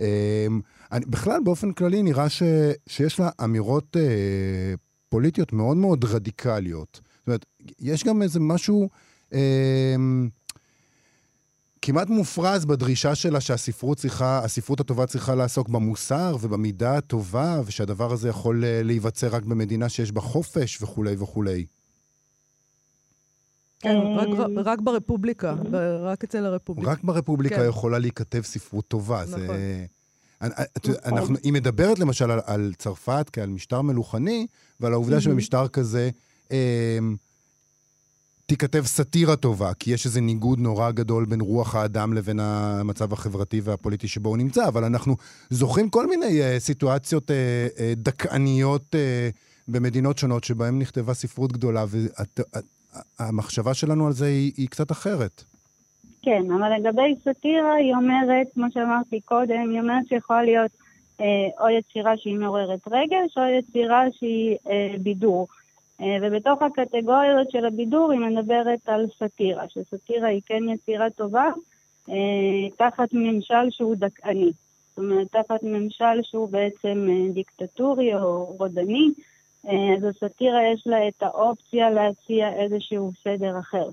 [0.00, 0.46] אה,
[0.92, 2.42] אני, בכלל, באופן כללי, נראה ש,
[2.86, 4.74] שיש לה אמירות אה,
[5.08, 7.00] פוליטיות מאוד מאוד רדיקליות.
[7.18, 7.46] זאת אומרת,
[7.80, 8.88] יש גם איזה משהו
[9.32, 9.96] אה,
[11.82, 18.28] כמעט מופרז בדרישה שלה שהספרות צריכה, הספרות הטובה צריכה לעסוק במוסר ובמידה הטובה, ושהדבר הזה
[18.28, 21.66] יכול אה, להיווצר רק במדינה שיש בה חופש וכולי וכולי.
[23.80, 26.90] כן, רק, אה, רק ברפובליקה, ב- רק אצל הרפובליקה.
[26.90, 27.68] רק ברפובליקה כן.
[27.68, 29.26] יכולה להיכתב ספרות טובה.
[29.26, 29.36] זה...
[29.44, 29.56] נכון.
[30.42, 34.46] אני- את- אנחנו, היא מדברת למשל על, על צרפת כעל משטר מלוכני,
[34.80, 36.10] ועל העובדה שבמשטר כזה
[36.52, 36.98] אה,
[38.46, 43.60] תיכתב סאטירה טובה, כי יש איזה ניגוד נורא גדול בין רוח האדם לבין המצב החברתי
[43.60, 45.16] והפוליטי שבו הוא נמצא, אבל אנחנו
[45.50, 47.36] זוכרים כל מיני אה, סיטואציות אה,
[47.78, 49.30] אה, דכאניות אה,
[49.68, 51.84] במדינות שונות שבהן נכתבה ספרות גדולה,
[53.20, 55.44] והמחשבה שלנו על זה היא, היא קצת אחרת.
[56.22, 60.70] כן, אבל לגבי סאטירה היא אומרת, כמו שאמרתי קודם, היא אומרת שיכולה להיות
[61.20, 65.48] אה, או יצירה שהיא מעוררת רגש, או יצירה שהיא אה, בידור.
[66.00, 71.48] אה, ובתוך הקטגוריה הזאת של הבידור היא מדברת על סאטירה, שסאטירה היא כן יצירה טובה,
[72.08, 74.50] אה, תחת ממשל שהוא דכאני.
[74.88, 79.24] זאת אומרת, תחת ממשל שהוא בעצם אה, דיקטטורי או רודני, אה,
[79.64, 83.88] אז הסאטירה יש לה את האופציה להציע איזשהו סדר אחר.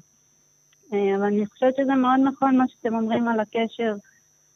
[0.94, 3.96] אה, אבל אני חושבת שזה מאוד נכון מה שאתם אומרים על הקשר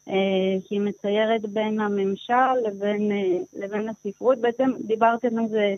[0.09, 4.37] אה, שהיא מציירת בין הממשל לבין, אה, לבין הספרות.
[4.37, 5.75] בעצם דיברתם על זה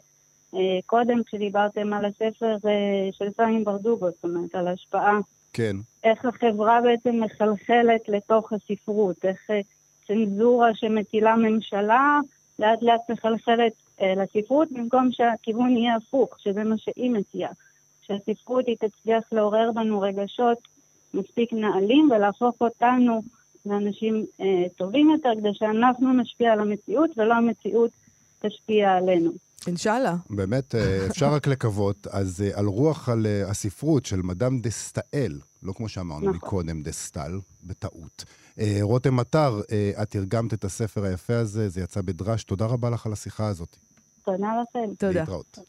[0.56, 5.19] אה, קודם כשדיברתם על הספר אה, של סמי ברדוגו, זאת אומרת, על ההשפעה,
[5.54, 5.76] כן.
[6.04, 9.62] איך החברה בעצם מחלחלת לתוך הספרות, איך אה,
[10.08, 12.19] צנזורה שמטילה ממשלה
[12.63, 17.52] לאט לאט מחלחלת אה, לספרות, במקום שהכיוון יהיה הפוך, שזה מה שהיא מציעה.
[18.02, 20.58] שהספרות היא תצליח לעורר בנו רגשות
[21.13, 23.21] מספיק נעלים ולהפוך אותנו
[23.65, 27.91] לאנשים אה, טובים יותר, כדי שאנחנו נשפיע על המציאות ולא המציאות
[28.41, 29.32] תשפיע עלינו.
[29.67, 30.15] אינשאללה.
[30.30, 32.08] באמת, אה, אפשר רק לקוות.
[32.08, 36.36] אז אה, על רוח על אה, הספרות של מדאם דסטאל, לא כמו שאמרנו נכון.
[36.36, 38.26] מקודם, דסטל, בטעות.
[38.60, 42.43] אה, רותם מטר, אה, את תרגמת את הספר היפה הזה, זה יצא בדרש.
[42.43, 43.78] תודה רבה לך על השיחה הזאת.
[44.26, 44.95] תודה לכם.
[44.95, 45.19] תודה.
[45.19, 45.60] להתראות.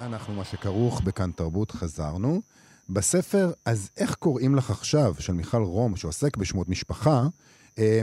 [0.00, 2.40] אנחנו, מה שכרוך בכאן תרבות, חזרנו.
[2.88, 7.26] בספר "אז איך קוראים לך עכשיו" של מיכל רום, שעוסק בשמות משפחה,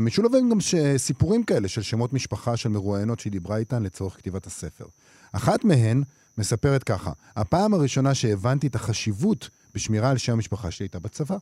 [0.02, 0.58] משולבים גם
[0.98, 4.86] סיפורים כאלה של שמות משפחה של מרואיינות שהיא דיברה איתן לצורך כתיבת הספר.
[5.32, 6.04] אחת מהן
[6.38, 11.38] מספרת ככה: הפעם הראשונה שהבנתי את החשיבות בשמירה על שם המשפחה שלי הייתה בצבא.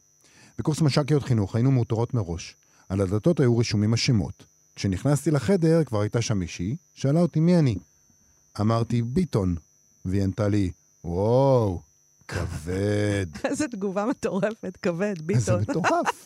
[0.59, 2.55] בקורס מש"קיות חינוך היינו מאותרות מראש.
[2.89, 4.45] על הדלתות היו רשומים השמות.
[4.75, 7.75] כשנכנסתי לחדר כבר הייתה שם מישהי, שאלה אותי מי אני.
[8.61, 9.55] אמרתי ביטון,
[10.05, 10.71] והיא ענתה לי,
[11.03, 11.81] וואו,
[12.27, 13.25] כבד.
[13.45, 15.61] איזה תגובה מטורפת, כבד, זה ביטון.
[15.61, 16.25] מטורף.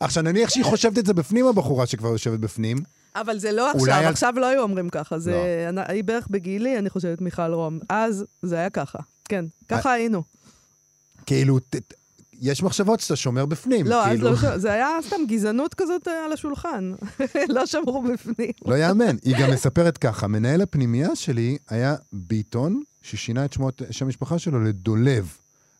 [0.00, 2.76] עכשיו, נניח שהיא חושבת את זה בפנים, הבחורה שכבר יושבת בפנים.
[3.16, 5.18] אבל זה לא עכשיו, על- עכשיו לא היו אומרים ככה.
[5.18, 5.66] זה...
[5.68, 7.78] אני- היא בערך בגילי, אני חושבת, מיכל רום.
[7.88, 8.98] אז זה היה ככה.
[9.24, 10.22] כן, ככה היינו.
[11.26, 11.94] כאילו, ת-
[12.40, 13.86] יש מחשבות שאתה שומר בפנים.
[13.86, 16.92] לא, אז כאילו, לא, ש- זה היה סתם גזענות כזאת אה, על השולחן.
[17.48, 18.50] לא שמרו בפנים.
[18.66, 19.16] לא יאמן.
[19.24, 24.64] היא גם מספרת ככה, מנהל הפנימייה שלי היה ביטון, ששינה את שמו, שם המשפחה שלו
[24.64, 25.36] לדולב.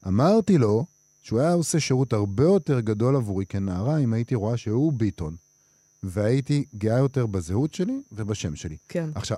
[0.07, 0.85] אמרתי לו
[1.23, 5.37] שהוא היה עושה שירות הרבה יותר גדול עבורי כנערה אם הייתי רואה שהוא ביטון.
[6.03, 8.77] והייתי גאה יותר בזהות שלי ובשם שלי.
[8.89, 9.11] כן.
[9.15, 9.37] עכשיו,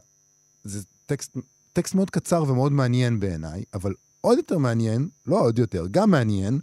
[0.64, 1.36] זה טקסט,
[1.72, 6.60] טקסט מאוד קצר ומאוד מעניין בעיניי, אבל עוד יותר מעניין, לא עוד יותר, גם מעניין,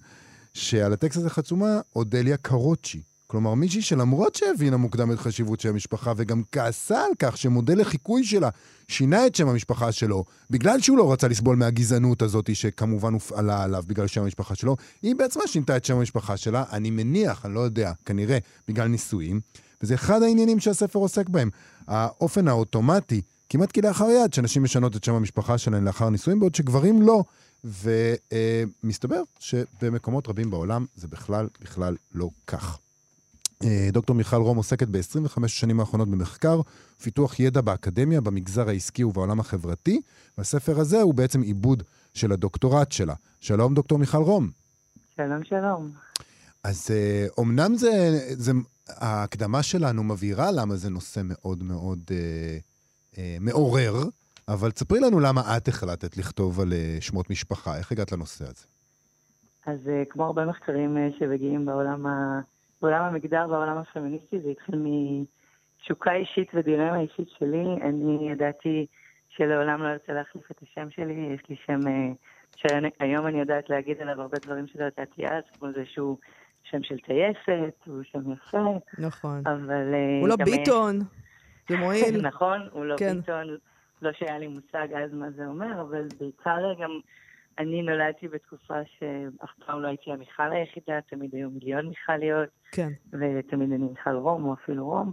[0.53, 3.01] שעל הטקסט הזה חצומה אודליה קרוצ'י.
[3.27, 8.23] כלומר, מישהי שלמרות שהבינה מוקדם את חשיבות שם המשפחה וגם כעסה על כך שמודל לחיקוי
[8.23, 8.49] שלה
[8.87, 13.83] שינה את שם המשפחה שלו, בגלל שהוא לא רצה לסבול מהגזענות הזאת שכמובן הופעלה עליו
[13.87, 17.59] בגלל שם המשפחה שלו, היא בעצמה שינתה את שם המשפחה שלה, אני מניח, אני לא
[17.59, 18.37] יודע, כנראה
[18.67, 19.39] בגלל נישואים,
[19.81, 21.49] וזה אחד העניינים שהספר עוסק בהם.
[21.87, 27.01] האופן האוטומטי, כמעט כלאחר יד, שנשים משנות את שם המשפחה שלהן לאחר נישואים, בעוד שגברים
[27.01, 27.23] לא.
[28.83, 32.79] ומסתבר שבמקומות רבים בעולם זה בכלל, בכלל לא כך.
[33.63, 36.61] אה, דוקטור מיכל רום עוסקת ב-25 השנים האחרונות במחקר,
[37.01, 40.01] פיתוח ידע באקדמיה, במגזר העסקי ובעולם החברתי,
[40.37, 43.13] והספר הזה הוא בעצם עיבוד של הדוקטורט שלה.
[43.39, 44.49] שלום, דוקטור מיכל רום.
[45.15, 45.91] שלום, שלום.
[46.63, 48.51] אז אה, אומנם זה, זה,
[48.87, 52.57] ההקדמה שלנו מבהירה למה זה נושא מאוד מאוד אה,
[53.17, 54.03] אה, מעורר,
[54.47, 58.65] אבל תספרי לנו למה את החלטת לכתוב על אה, שמות משפחה, איך הגעת לנושא הזה?
[59.65, 62.39] אז אה, כמו הרבה מחקרים אה, שמגיעים בעולם, ה...
[62.81, 67.65] בעולם המגדר והעולם הפמיניסטי, זה התחיל מתשוקה אישית ודילמה אישית שלי.
[67.81, 68.85] אני ידעתי
[69.29, 72.11] שלעולם לא ארצה להחליף את השם שלי, יש לי שם אה,
[72.55, 76.17] שהיום אני יודעת להגיד עליו הרבה דברים שלא ידעתי אז, כמו זה שהוא
[76.63, 79.41] שם של טייסת, הוא שם יפה, נכון.
[79.45, 79.93] אבל...
[79.93, 80.99] אה, הוא לא גם, ביטון,
[81.69, 82.21] זה מועיל.
[82.27, 83.15] נכון, הוא לא כן.
[83.15, 83.57] ביטון,
[84.01, 86.99] לא שהיה לי מושג אז מה זה אומר, אבל בעיקר גם
[87.59, 92.89] אני נולדתי בתקופה שאף פעם לא הייתי המיכל היחידה, תמיד היו מיליון מיכליות, כן.
[93.13, 95.11] ותמיד אני מיכל רום או אפילו רום.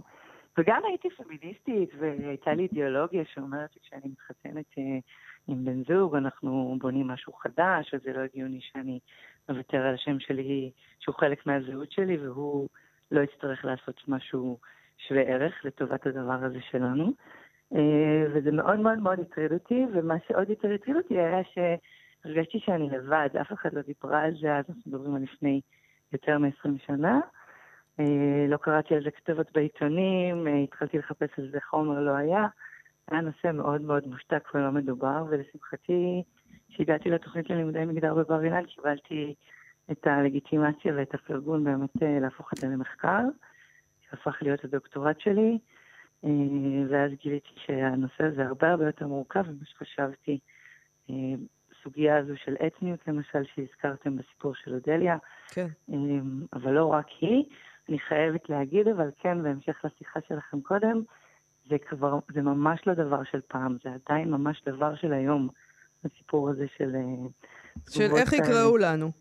[0.57, 4.83] וגם הייתי פמיניסטית, והייתה לי אידיאולוגיה שאומרת שכשאני מתחתנת אה,
[5.47, 8.99] עם בן זוג, אנחנו בונים משהו חדש, וזה לא הגיוני שאני
[9.49, 12.67] אוותר על השם שלי, שהוא חלק מהזהות שלי, והוא
[13.11, 14.57] לא יצטרך לעשות משהו
[14.97, 17.11] שווה ערך לטובת הדבר הזה שלנו.
[17.75, 21.43] אה, וזה מאוד מאוד מאוד הטריד אותי, ומה שעוד יותר הטריד אותי היה
[22.25, 25.61] שהרגשתי שאני לבד, אף אחד לא דיברה על זה, אז אנחנו מדברים על לפני
[26.13, 27.19] יותר מ-20 שנה.
[27.99, 32.47] אה, לא קראתי על זה כתובות בעיתונים, אה, התחלתי לחפש על זה חומר, לא היה.
[33.11, 36.23] היה נושא מאוד מאוד מושתק ולא מדובר, ולשמחתי,
[36.69, 39.35] כשהגעתי לתוכנית ללימודי מגדר בבר אילן, קיבלתי
[39.91, 43.21] את הלגיטימציה ואת הפרגון באמת אה, להפוך את זה למחקר,
[44.09, 45.57] שהפך להיות הדוקטורט שלי,
[46.89, 50.39] ואז גיליתי שהנושא הזה הרבה הרבה יותר מורכב ממה שחשבתי.
[51.85, 55.17] הסוגיה הזו של אתניות, למשל, שהזכרתם בסיפור של אודליה,
[55.47, 55.67] כן.
[55.89, 57.43] אמ, אבל לא רק היא.
[57.89, 61.01] אני חייבת להגיד, אבל כן, בהמשך לשיחה שלכם קודם,
[61.69, 65.49] זה כבר, זה ממש לא דבר של פעם, זה עדיין ממש דבר של היום,
[66.05, 66.95] הסיפור הזה של...
[66.95, 67.27] אה,
[67.89, 68.43] של איך כאלה.
[68.43, 69.11] יקראו לנו.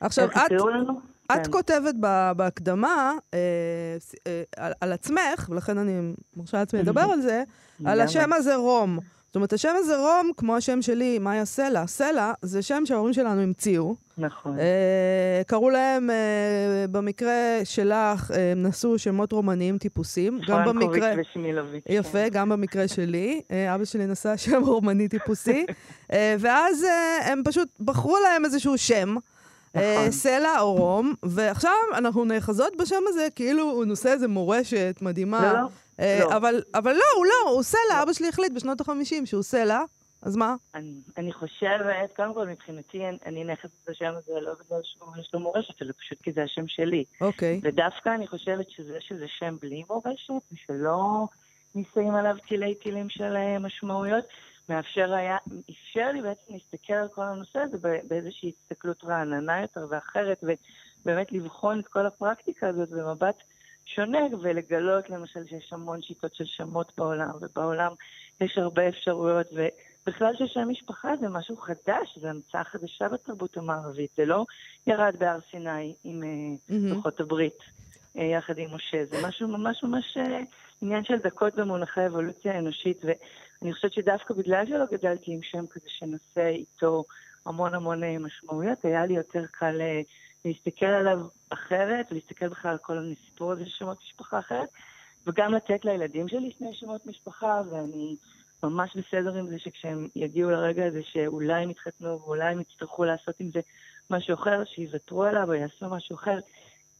[0.00, 1.00] עכשיו, את, לנו?
[1.26, 1.52] את כן.
[1.52, 1.94] כותבת
[2.36, 7.42] בהקדמה אה, אה, על, על עצמך, ולכן אני מרשה לעצמי לדבר על זה,
[7.84, 8.00] על.
[8.00, 8.98] השם הזה רום.
[9.34, 11.86] זאת אומרת, השם הזה רום, כמו השם שלי, מאיה סלע.
[11.86, 13.94] סלע זה שם שההורים שלנו המציאו.
[14.18, 14.58] נכון.
[14.58, 20.40] אה, קראו להם, אה, במקרה שלך, אה, הם נשאו שמות רומניים טיפוסיים.
[20.48, 21.14] גם פרנקוביץ' במקרה...
[21.30, 21.84] ושמילוביץ'.
[21.88, 22.28] יפה, כן.
[22.32, 23.40] גם במקרה שלי.
[23.50, 25.66] אה, אבא שלי נשא שם רומני טיפוסי.
[26.12, 29.16] אה, ואז אה, הם פשוט בחרו להם איזשהו שם.
[29.76, 30.10] אה, נכון.
[30.10, 35.52] סלע או רום, ועכשיו אנחנו נאחזות בשם הזה כאילו הוא נושא איזה מורשת מדהימה.
[35.52, 35.68] לא, לא.
[36.00, 36.36] אה, לא.
[36.36, 38.02] אבל, אבל לא, הוא לא, הוא סלע.
[38.02, 39.82] אבא שלי החליט בשנות ה-50 שהוא סלע,
[40.22, 40.54] אז מה?
[40.74, 45.40] אני, אני חושבת, קודם כל מבחינתי, אני, אני נכנסת לשם הזה לא בגלל שיש לו
[45.40, 47.04] מורשת, אלא פשוט כי זה השם שלי.
[47.20, 47.60] אוקיי.
[47.62, 51.26] ודווקא אני חושבת שזה שזה שם בלי מורשת, ושלא
[51.74, 54.24] נישאים עליו תילי תילים של אה, משמעויות,
[54.68, 55.36] מאפשר היה,
[55.70, 57.76] אפשר לי בעצם להסתכל על כל הנושא הזה
[58.08, 60.44] באיזושהי הסתכלות רעננה יותר ואחרת,
[61.02, 63.36] ובאמת לבחון את כל הפרקטיקה הזאת במבט
[63.86, 67.92] שונה, ולגלות למשל שיש המון שיטות של שמות בעולם, ובעולם
[68.40, 74.24] יש הרבה אפשרויות, ובכלל ששם משפחה זה משהו חדש, זה המצאה חדשה בתרבות המערבית, זה
[74.24, 74.44] לא
[74.86, 76.22] ירד בהר סיני עם.
[76.68, 77.58] לוחות הברית.
[78.18, 79.04] אה, יחד עם משה.
[79.04, 80.40] זה משהו ממש ממש אה,
[80.82, 83.04] עניין של דקות במונחי אבולוציה האנושית,
[83.62, 87.04] ואני חושבת שדווקא בגלל שלא גדלתי עם שם כזה שנושא איתו
[87.46, 90.00] המון המון אה, משמעויות, היה לי יותר קל אה,
[90.44, 94.68] להסתכל עליו אחרת, ולהסתכל בכלל על כל הסיפור הזה של שמות משפחה אחרת,
[95.26, 98.16] וגם לתת לילדים שלי שני שמות משפחה, ואני
[98.62, 103.34] ממש בסדר עם זה שכשהם יגיעו לרגע הזה שאולי הם יתחתנו ואולי הם יצטרכו לעשות
[103.40, 103.60] עם זה
[104.10, 106.38] משהו אחר, שיוותרו עליו או יעשו משהו אחר.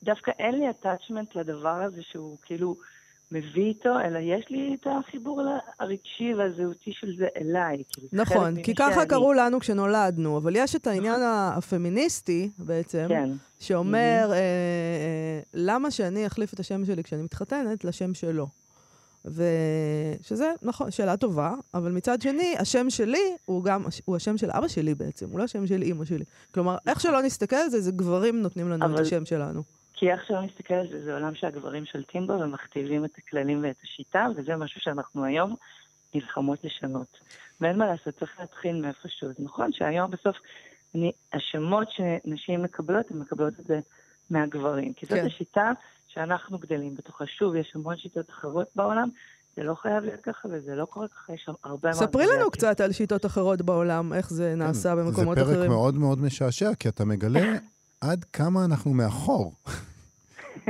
[0.02, 2.76] דווקא אין לי attachment לדבר הזה שהוא כאילו
[3.34, 5.42] מביא איתו, אלא יש לי את החיבור
[5.80, 7.82] הרגשי והזהותי של זה אליי.
[8.12, 9.06] נכון, כי ככה שאני.
[9.06, 16.26] קראו לנו כשנולדנו, אבל יש את העניין הפמיניסטי בעצם, כן, שאומר, אה, אה, למה שאני
[16.26, 18.46] אחליף את השם שלי כשאני מתחתנת לשם שלו?
[19.24, 24.68] ושזה, נכון, שאלה טובה, אבל מצד שני, השם שלי הוא גם, הוא השם של אבא
[24.68, 26.24] שלי בעצם, הוא לא השם של אימא שלי.
[26.54, 29.62] כלומר, איך שלא נסתכל על זה, זה גברים נותנים לנו את אבל- השם שלנו.
[29.94, 33.76] כי איך שלא נסתכל על זה, זה עולם שהגברים שולטים בו ומכתיבים את הכללים ואת
[33.82, 35.54] השיטה, וזה משהו שאנחנו היום
[36.14, 37.18] נלחמות לשנות.
[37.60, 39.28] ואין מה לעשות, צריך להתחיל מאיפשהו.
[39.28, 40.36] זה נכון שהיום בסוף,
[40.94, 43.80] אני, השמות שנשים מקבלות, הן מקבלות את זה
[44.30, 44.92] מהגברים.
[44.92, 45.26] כי זאת כן.
[45.26, 45.72] השיטה
[46.08, 47.26] שאנחנו גדלים בתוכה.
[47.26, 49.08] שוב, יש המון שיטות אחרות בעולם,
[49.56, 52.08] זה לא חייב להיות ככה וזה לא קורה ככה, יש שם הרבה מאוד...
[52.08, 52.50] ספרי לנו.
[52.50, 55.70] קצת על שיטות אחרות בעולם, איך זה נעשה כן, במקומות זה פרק אחרים.
[55.70, 57.40] מאוד מאוד משעשע, כי אתה מגלה
[58.10, 59.54] עד כמה אנחנו מאחור.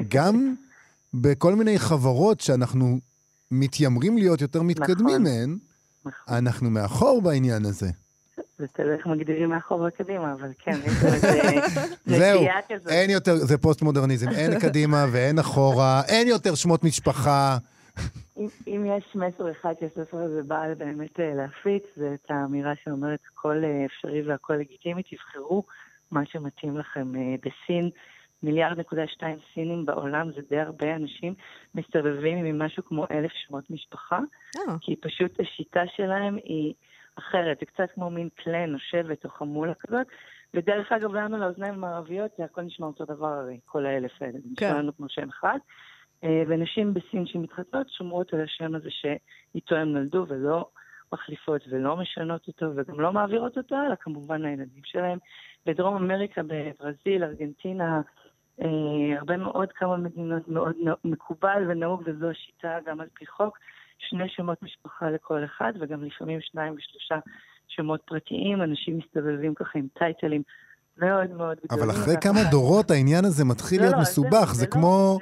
[0.08, 0.54] גם
[1.14, 2.98] בכל מיני חברות שאנחנו
[3.50, 5.22] מתיימרים להיות יותר מתקדמים נכון.
[5.22, 5.58] מהן,
[6.04, 6.36] נכון.
[6.36, 7.86] אנחנו מאחור בעניין הזה.
[8.58, 11.32] זה תלוי איך מגדירים מאחור וקדימה, אבל כן, יש איזה
[12.18, 12.88] זהו, נטייה כזאת.
[12.88, 17.58] אין יותר, זה פוסט-מודרניזם, אין קדימה ואין אחורה, אין יותר שמות משפחה.
[18.38, 23.20] אם, אם יש מסר אחד שהספר הזה בא באמת אה, להפיץ, זה את האמירה שאומרת
[23.32, 25.64] הכל אה, אפשרי והכל לגיטימי, תבחרו
[26.10, 27.16] מה שמתאים לכם.
[27.16, 27.90] אה, בסין,
[28.42, 31.34] מיליארד נקודה שתיים סינים בעולם, זה די הרבה אנשים
[31.74, 34.18] מסתובבים עם משהו כמו אלף שמות משפחה,
[34.56, 36.74] אה, כי פשוט השיטה שלהם היא
[37.18, 40.06] אחרת, זה קצת כמו מין קלן או שבט או חמולה כזאת.
[40.54, 44.48] ודרך אגב, לנו לאוזניים המערביות זה הכל נשמע אותו דבר הרי, כל האלף האלה, זה
[44.56, 44.66] כן.
[44.66, 45.58] נשמע לנו כמו שם אחד.
[46.24, 50.68] אה, ונשים בסין שמתחתנות שומרות על השם הזה שאיתו הם נולדו ולא
[51.14, 55.18] מחליפות ולא משנות אותו וגם לא מעבירות אותו, אלא כמובן לילדים שלהם.
[55.66, 58.00] בדרום אמריקה, בברזיל, ארגנטינה,
[58.62, 63.58] אה, הרבה מאוד כמה מדינות מאוד מקובל ונהוג, וזו השיטה גם על פי חוק,
[63.98, 67.14] שני שמות משפחה לכל אחד, וגם לפעמים שניים ושלושה
[67.68, 70.42] שמות פרטיים, אנשים מסתובבים ככה עם טייטלים
[70.98, 71.84] מאוד מאוד גדולים.
[71.84, 75.18] אבל אחרי כמה דורות העניין הזה מתחיל לא, להיות לא, מסובך, זה לא, כמו...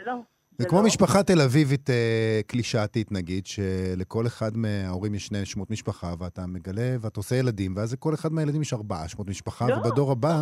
[0.58, 0.86] זה כמו לא.
[0.86, 6.96] משפחה תל אביבית אה, קלישאתית, נגיד, שלכל אחד מההורים יש שני שמות משפחה, ואתה מגלה,
[7.00, 9.74] ואתה עושה ילדים, ואז לכל אחד מהילדים יש ארבעה שמות משפחה, לא.
[9.76, 10.34] ובדור הבא...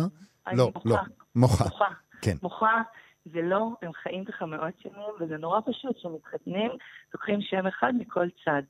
[0.53, 0.97] לא, לא,
[1.35, 1.63] מוחה.
[1.63, 1.85] מוחה.
[2.21, 2.35] כן.
[2.43, 2.81] מוחה
[3.25, 6.71] זה לא, הם חיים ככה מאות שנים, וזה נורא פשוט, כשמתחתנים,
[7.13, 8.61] לוקחים שם אחד מכל צד.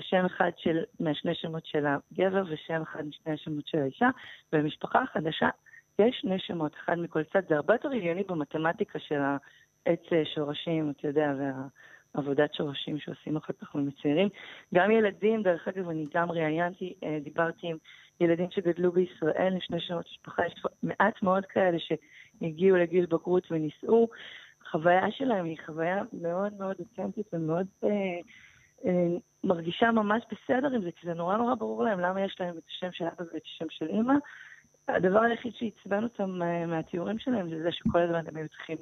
[0.00, 4.08] שם אחד של, מהשני שמות של הגבר ושם אחד משני השמות של האישה,
[4.52, 5.48] ובמשפחה החדשה
[5.98, 7.42] יש שני שמות, אחד מכל צד.
[7.48, 9.40] זה הרבה יותר הגיוני במתמטיקה של העץ
[9.86, 11.32] אה, שורשים, אתה יודע,
[12.14, 14.28] והעבודת שורשים שעושים אחר כך מצעירים.
[14.74, 17.76] גם ילדים, דרך אגב, אני גם ראיינתי, אה, דיברתי עם
[18.20, 24.08] ילדים שגדלו בישראל עם שני שמות משפחה, יש מעט מאוד כאלה שהגיעו לגיל בגרות ונישאו.
[24.66, 27.88] החוויה שלהם היא חוויה מאוד מאוד אותנטית ומאוד אה,
[28.84, 32.58] אה, מרגישה ממש בסדר עם זה, כי זה נורא נורא ברור להם למה יש להם
[32.58, 34.14] את השם של אבא ואת השם של אימא.
[34.88, 38.78] הדבר היחיד שעצבן אותם אה, מהתיאורים שלהם זה זה שכל הזמן הם היו צריכים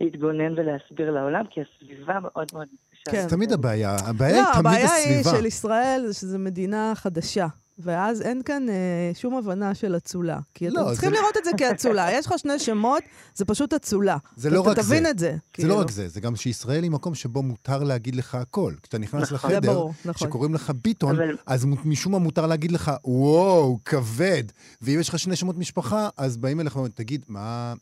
[0.00, 3.10] להתגונן ולהסביר לעולם, כי הסביבה מאוד מאוד בבקשה.
[3.10, 3.22] כן.
[3.22, 5.38] זה תמיד הבעיה, הבעיה היא לא, תמיד הבעיה היא הסביבה.
[5.38, 7.46] של ישראל זה שזו מדינה חדשה.
[7.80, 8.74] ואז אין כאן אה,
[9.14, 10.38] שום הבנה של אצולה.
[10.54, 12.12] כי לא, אתם צריכים זה- לראות את זה כאצולה.
[12.12, 13.02] יש לך שני שמות,
[13.34, 14.16] זה פשוט אצולה.
[14.36, 14.82] זה לא אתה רק זה.
[14.82, 15.30] תבין את זה.
[15.30, 15.68] זה כאילו.
[15.68, 18.72] לא רק זה, זה גם שישראל היא מקום שבו מותר להגיד לך הכל.
[18.82, 19.50] כשאתה נכנס נכון.
[19.50, 20.28] לחדר, ברור, נכון.
[20.28, 24.42] שקוראים לך ביטון, אבל- אז משום מה מותר להגיד לך, וואו, כבד.
[24.82, 27.74] ואם יש לך שני שמות משפחה, אז באים אליך ואומרים, תגיד, מה...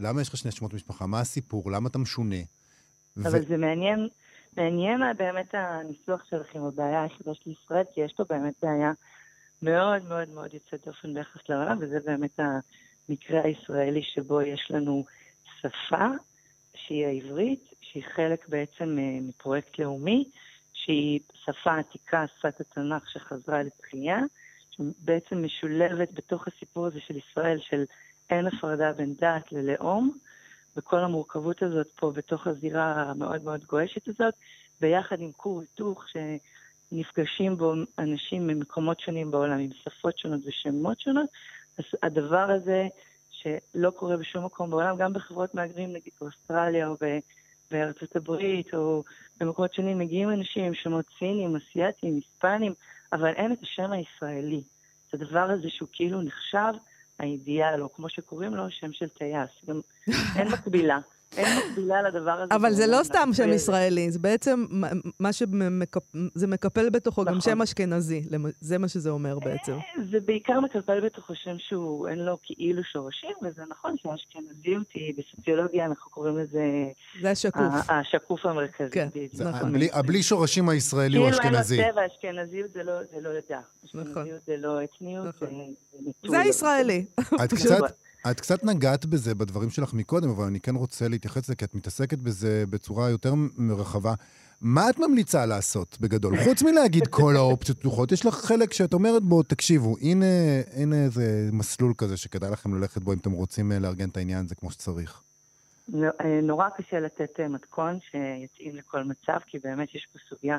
[0.00, 1.06] למה יש לך שני שמות משפחה?
[1.06, 1.70] מה הסיפור?
[1.70, 2.36] למה אתה משונה?
[3.16, 4.08] ו- אבל זה מעניין,
[4.56, 8.92] מעניין באמת הניסוח שלכם, הבעיה היחידה של ישראל, כי יש פה באמת בעיה
[9.62, 12.40] מאוד מאוד מאוד יוצאת דופן ביחס לעולם, וזה באמת
[13.08, 15.04] המקרה הישראלי שבו יש לנו
[15.60, 16.06] שפה
[16.74, 20.30] שהיא העברית, שהיא חלק בעצם אה, מפרויקט לאומי,
[20.72, 24.18] שהיא שפה עתיקה, שפת התנ"ך שחזרה לתחייה,
[24.70, 27.84] שבעצם משולבת בתוך הסיפור הזה של ישראל, של
[28.30, 30.18] אין הפרדה בין דת ללאום,
[30.76, 34.34] וכל המורכבות הזאת פה בתוך הזירה המאוד מאוד גועשת הזאת,
[34.80, 41.26] ביחד עם כור היתוך שנפגשים בו אנשים ממקומות שונים בעולם, עם שפות שונות ושמות שונות,
[41.78, 42.88] אז הדבר הזה
[43.30, 46.96] שלא קורה בשום מקום בעולם, גם בחברות מהגרים, נגיד באוסטרליה או
[47.70, 49.04] בארצות הברית, או
[49.40, 52.74] במקומות שונים, מגיעים אנשים עם שמות סינים, אסייתים, היספנים,
[53.12, 54.62] אבל אין את השם הישראלי.
[55.08, 56.72] את הדבר הזה שהוא כאילו נחשב
[57.18, 59.50] האידיאל, או כמו שקוראים לו, שם של טייס.
[59.68, 59.80] גם
[60.36, 60.98] אין מקבילה.
[61.36, 62.54] אין מקבילה לדבר הזה.
[62.54, 62.86] אבל זה.
[62.86, 67.40] לא סתם שם ישראלי, זה בעצם מ- מה שזה מקפל בתוכו גם נכון.
[67.52, 68.22] שם אשכנזי.
[68.60, 69.76] זה מה שזה אומר בעצם.
[70.10, 75.84] זה בעיקר מקפל בתוכו שם שהוא, אין לו כאילו שורשים, וזה נכון שהאשכנזיות היא, בסוציולוגיה
[75.86, 76.62] אנחנו קוראים לזה
[77.22, 77.62] זה השקוף.
[77.88, 78.90] השקוף המרכזי.
[78.90, 79.08] כן.
[79.32, 79.72] זה- נכון.
[79.92, 81.82] הבלי- שורשים הישראלי הוא כאילו אין לו אשכנזי.
[81.92, 83.54] צבע, אשכנזיות זה לא- זה לא דת.
[83.84, 85.48] אשכנזיות זה לא אתניות, נכון.
[86.22, 87.04] זה זה הישראלי.
[87.44, 87.80] את קצת,
[88.30, 91.74] את קצת נגעת בזה בדברים שלך מקודם, אבל אני כן רוצה להתייחס לזה, כי את
[91.74, 93.32] מתעסקת בזה בצורה יותר
[93.78, 94.14] רחבה.
[94.60, 96.36] מה את ממליצה לעשות בגדול?
[96.44, 100.26] חוץ מלהגיד כל האופציות פתוחות, יש לך חלק שאת אומרת בו, תקשיבו, הנה,
[100.76, 104.44] הנה איזה מסלול כזה שכדאי לכם ללכת בו אם אתם רוצים אה, לארגן את העניין
[104.44, 105.22] הזה כמו שצריך.
[105.88, 110.58] לא, אה, נורא קשה לתת אה, מתכון שיתאים לכל מצב, כי באמת יש פה סוגיה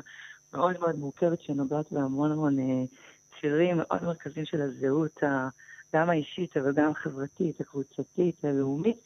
[0.54, 2.56] מאוד מאוד מורכבת שנוגעת בהמון המון
[3.40, 5.48] צירים מאוד מרכזיים של הזהות, ה-
[5.94, 8.96] גם האישית, אבל גם החברתית, הקבוצתית, הלאומית.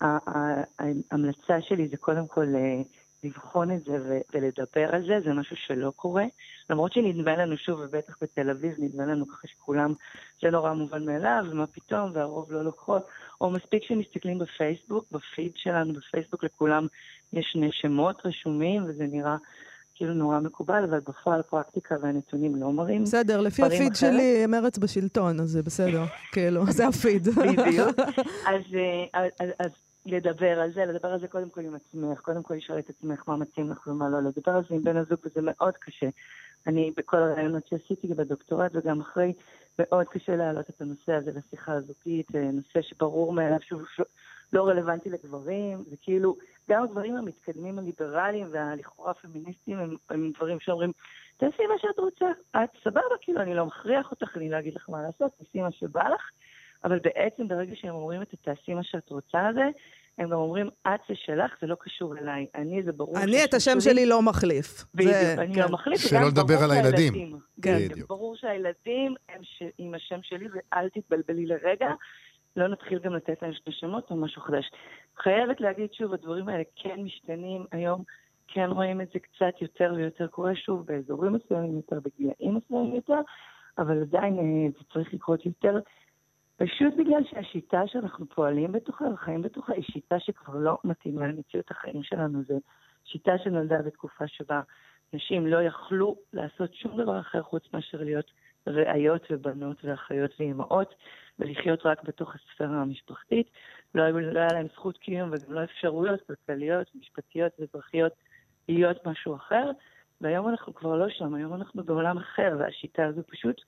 [0.00, 2.82] ההמלצה שלי זה קודם כל אה,
[3.24, 6.24] לבחון את זה ולדבר על זה, זה משהו שלא קורה.
[6.70, 9.94] למרות שנדמה לנו, שוב, ובטח בתל אביב, נדמה לנו ככה שכולם,
[10.42, 13.06] זה נורא מובן מאליו, ומה פתאום, והרוב לא לוקחות.
[13.40, 16.86] או מספיק שמסתכלים בפייסבוק, בפיד שלנו בפייסבוק לכולם
[17.32, 19.36] יש שני שמות רשומים, וזה נראה
[19.96, 23.02] כאילו נורא מקובל, אבל בפועל הפרקטיקה והנתונים לא מראים.
[23.02, 23.96] בסדר, לפי הפיד אחרת?
[23.96, 26.04] שלי מרץ בשלטון, אז זה בסדר.
[26.32, 27.28] כאילו, זה הפיד.
[27.28, 27.98] בדיוק.
[28.52, 29.70] אז, אה, אז, אז
[30.06, 33.28] לדבר על זה, לדבר על זה קודם כל עם עצמך, קודם כל לשאול את עצמך
[33.28, 36.08] מה מתאים לך ומה לא, לדבר על זה עם בן הזוג, וזה מאוד קשה.
[36.66, 39.32] אני, בכל הרעיונות שעשיתי בדוקטורט וגם אחרי,
[39.78, 43.80] מאוד קשה להעלות את הנושא הזה לשיחה הזוגית, אה, נושא שברור מאליו שהוא
[44.52, 46.36] לא רלוונטי לגברים, זה כאילו,
[46.70, 50.92] גם הגברים המתקדמים הליברליים והלכאורה הפמיניסטיים הם, הם דברים שאומרים,
[51.36, 52.26] תעשי מה שאת רוצה,
[52.56, 55.72] את סבבה, כאילו, אני לא מכריח אותך, אני לא אגיד לך מה לעשות, תעשי מה
[55.72, 56.30] שבא לך,
[56.84, 59.64] אבל בעצם ברגע שהם אומרים את התעשי מה שאת רוצה הזה,
[60.18, 62.46] הם גם אומרים, את זה שלך, זה לא קשור אליי.
[62.54, 64.84] אני, זה ברור אני את השם שלי לא מחליף.
[64.94, 65.60] בדיוק, זה- אני כן.
[65.60, 66.00] לא מחליף.
[66.00, 67.38] שלא לדבר על הילדים.
[67.62, 67.78] כן.
[68.08, 69.62] ברור שהילדים הם ש...
[69.78, 71.88] עם השם שלי, ואל תתבלבלי לרגע.
[72.56, 74.70] לא נתחיל גם לתת להם שמות או משהו חדש.
[75.16, 78.02] חייבת להגיד שוב, הדברים האלה כן משתנים היום,
[78.48, 83.20] כן רואים את זה קצת יותר ויותר קורה שוב באזורים מסוימים יותר, בגילאים מסוימים יותר,
[83.78, 85.78] אבל עדיין אה, זה צריך לקרות יותר.
[86.56, 92.02] פשוט בגלל שהשיטה שאנחנו פועלים בתוכה וחיים בתוכה היא שיטה שכבר לא מתאימה למציאות החיים
[92.02, 92.42] שלנו.
[92.48, 92.60] זו
[93.04, 94.60] שיטה שנולדה בתקופה שבה
[95.12, 98.30] נשים לא יכלו לעשות שום דבר אחר חוץ מאשר להיות
[98.66, 100.94] ראיות ובנות ואחיות ואימהות,
[101.38, 103.50] ולחיות רק בתוך הספירה המשפחתית.
[103.94, 108.12] לא, לא היה להם זכות קיום וגם לא אפשרויות כלכליות, משפטיות ואזרחיות
[108.68, 109.70] להיות משהו אחר.
[110.20, 113.60] והיום אנחנו כבר לא שם, היום אנחנו בעולם אחר, והשיטה הזו פשוט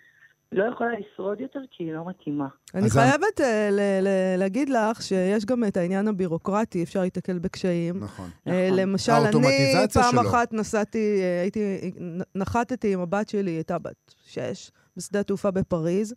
[0.53, 2.49] לא יכולה לשרוד יותר כי היא לא מתאימה.
[2.75, 7.99] אני חייבת אה, ל- ל- להגיד לך שיש גם את העניין הבירוקרטי, אפשר להתקל בקשיים.
[8.05, 8.31] נכון.
[8.47, 8.79] אה, נכון.
[8.81, 10.21] למשל, אני פעם שלו.
[10.21, 11.91] אחת נסעתי, אה, הייתי,
[12.35, 16.15] נחתתי עם הבת שלי, הייתה בת שש, בשדה התעופה בפריז.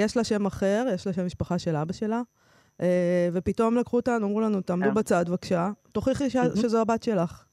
[0.00, 2.22] יש לה שם אחר, יש לה שם משפחה של אבא שלה.
[3.32, 4.92] ופתאום לקחו אותנו, אמרו לנו, תעמדו.
[4.92, 6.30] בצד בבקשה, תוכיחי.
[6.30, 7.44] שזו הבת שלך.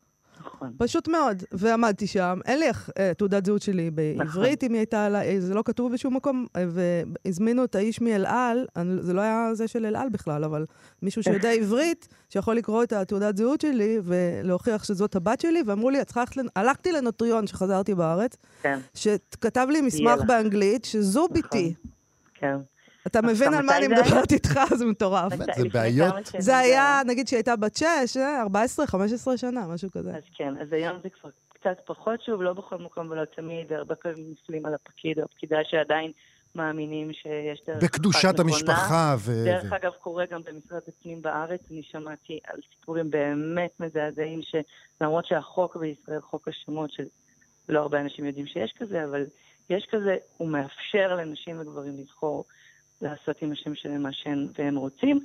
[0.48, 0.74] נכון.
[0.78, 1.44] פשוט מאוד.
[1.52, 2.66] ועמדתי שם, אין לי
[3.00, 6.66] אה, תעודת זהות שלי בעברית, אם היא הייתה עליי, זה לא כתוב בשום מקום, אה,
[6.70, 8.68] והזמינו את האיש מאל על,
[9.00, 10.66] זה לא היה זה של אל על בכלל, אבל
[11.02, 16.02] מישהו שיודע עברית, שיכול לקרוא את התעודת זהות שלי ולהוכיח שזאת הבת שלי, ואמרו לי,
[16.02, 16.52] את צריכה ללכת...
[16.56, 20.26] הלכתי לנוטריון שחזרתי בארץ, כן, שכתב לי מסמך לך.
[20.28, 21.34] באנגלית, שזו נכון.
[21.34, 21.74] ביתי.
[22.34, 22.58] כן.
[23.08, 23.88] אתה מבין על מה אני?
[23.88, 24.60] מדברת איתך?
[24.80, 25.34] זה מטורף.
[25.56, 26.16] זה בעיות.
[26.38, 27.86] זה היה, נגיד שהיא הייתה בת 6,
[28.18, 30.10] 14, 15 שנה, משהו כזה.
[30.10, 33.96] אז כן, אז היום זה כבר קצת פחות, שוב, לא בכל מקום ולא תמיד, והרבה
[33.96, 36.12] פעמים נופלים על הפקיד או הפקידה שעדיין
[36.56, 38.40] מאמינים שיש דרך אחת בקדושת.
[38.40, 39.32] המשפחה ו...
[39.46, 45.76] דרך אגב, קורה גם במשרד הפנים בארץ, אני שמעתי על סיפורים באמת מזעזעים, שלמרות שהחוק
[45.76, 49.26] בישראל, חוק השמות, שלא הרבה אנשים יודעים שיש כזה, אבל
[49.70, 52.46] יש כזה, הוא מאפשר לנשים וגברים לבחור
[53.02, 55.24] לעשות עם השם שלהם מה שהם והם רוצים.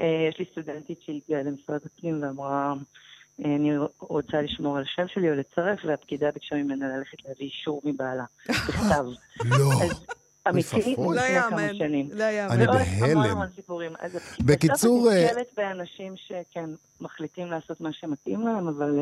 [0.00, 2.74] אה, יש לי סטודנטית שהגיעה למשרד הפנים ואמרה,
[3.44, 3.70] אה, אני
[4.00, 9.04] רוצה לשמור על השם שלי או לצרף, והפקידה ביקשה ממנה ללכת להביא אישור מבעלה, בכתב.
[9.44, 9.70] לא.
[10.48, 11.16] אמיתי, ואבוי.
[11.16, 11.74] לא לפני כמה יאמן.
[11.74, 12.08] שנים.
[12.12, 12.54] לא יאמן.
[12.54, 13.40] אני בהלם.
[14.46, 16.70] בקיצור, בסוף את אה, נתקלת באנשים שכן,
[17.00, 18.98] מחליטים לעשות מה שמתאים להם, אבל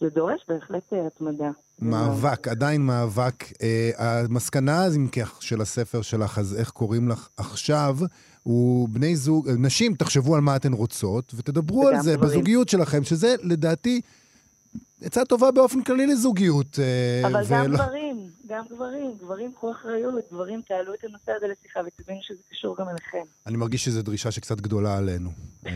[0.00, 1.50] זה דורש בהחלט התמדה.
[1.80, 3.44] מאבק, עדיין מאבק.
[3.62, 7.96] אה, המסקנה, אז אם כך, של הספר שלך, אז איך קוראים לך עכשיו,
[8.42, 12.30] הוא בני זוג, אה, נשים, תחשבו על מה אתן רוצות, ותדברו על זה גברים.
[12.30, 14.00] בזוגיות שלכם, שזה לדעתי
[15.02, 16.78] עצה טובה באופן כללי לזוגיות.
[16.78, 18.16] אה, אבל גם ולא- גברים,
[18.48, 22.88] גם גברים, גברים קחו אחריות, גברים תעלו את הנושא הזה לשיחה ותבינו שזה קשור גם
[22.88, 23.18] אליכם.
[23.46, 25.30] אני מרגיש שזו דרישה שקצת גדולה עלינו.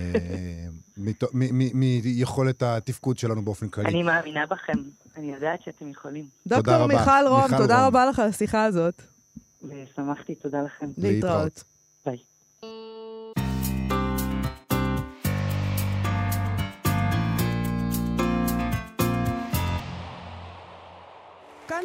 [1.74, 3.88] מיכולת התפקוד שלנו באופן כללי.
[3.88, 4.72] אני מאמינה בכם,
[5.16, 6.86] אני יודעת שאתם יכולים, דוקטור רבה.
[6.86, 7.86] מיכל רום, תודה.
[7.86, 9.02] רבה לך על השיחה הזאת.
[9.62, 10.86] ושמחתי, תודה לכם.
[10.98, 11.64] להתראות.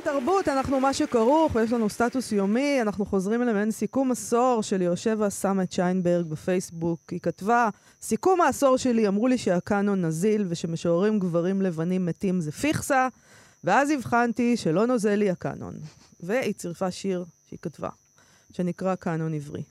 [0.04, 4.82] כאן תרבות, אנחנו מה שכרוך, ויש לנו סטטוס יומי, אנחנו חוזרים למעין סיכום עשור של
[4.82, 7.00] יושבה סמט שיינברג בפייסבוק.
[7.12, 7.70] היא כתבה,
[8.02, 13.08] סיכום העשור שלי, אמרו לי שהקאנון נזיל ושמשוררים גברים לבנים מתים זה פיכסה,
[13.64, 15.74] ואז הבחנתי שלא נוזל לי הקאנון.
[16.20, 17.90] והיא צירפה שיר שהיא כתבה,
[18.52, 19.64] שנקרא קאנון עברי.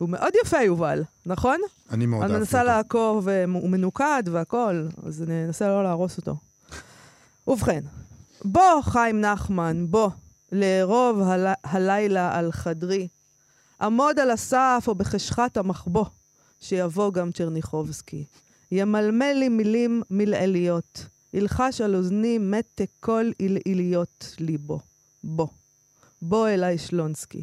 [0.00, 1.60] והוא מאוד יפה, יובל, נכון?
[1.90, 2.70] אני מאוד אני אהבתי מנסה אותו.
[2.70, 6.36] לעקור, והוא מנוקד והכול, אז אני אנסה לא להרוס אותו.
[7.46, 7.80] ובכן,
[8.44, 10.10] בוא, חיים נחמן, בוא,
[10.52, 11.46] לארוב הל...
[11.64, 13.08] הלילה על חדרי.
[13.80, 16.04] עמוד על הסף או בחשכת המחבוא,
[16.60, 18.24] שיבוא גם צ'רניחובסקי.
[18.72, 24.80] ימלמל לי מילים מלעיליות, ילחש על אוזני מתק כל עילעיליות ליבו.
[25.24, 25.48] בוא,
[26.22, 27.42] בוא אליי שלונסקי.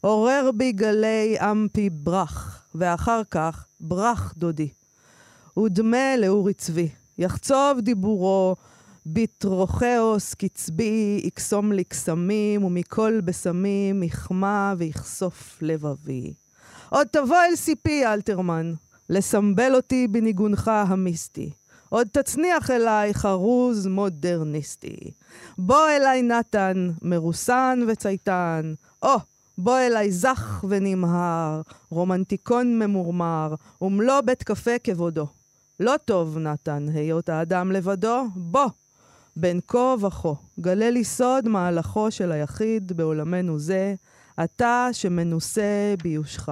[0.00, 4.68] עורר בי גלי אמפי ברח, ואחר כך ברח דודי.
[5.58, 8.56] ודמה לאורי צבי, יחצוב דיבורו,
[9.06, 16.32] בתרוכאוס קצבי, יקסום לי קסמים, ומכל בשמים יכמה ויחשוף לבבי.
[16.90, 18.72] עוד תבוא אל סיפי, אלתרמן,
[19.10, 21.50] לסמבל אותי בניגונך המיסטי.
[21.88, 24.96] עוד תצניח אליי חרוז מודרניסטי.
[25.58, 28.74] בוא אליי נתן, מרוסן וצייתן.
[29.02, 29.16] או,
[29.58, 35.26] בוא אליי זך ונמהר, רומנטיקון ממורמר, ומלוא בית קפה כבודו.
[35.80, 38.68] לא טוב, נתן, היות האדם לבדו, בוא.
[39.36, 43.94] בין כה וכה, גלה לי סוד מהלכו של היחיד בעולמנו זה,
[44.44, 46.48] אתה שמנוסה ביושך.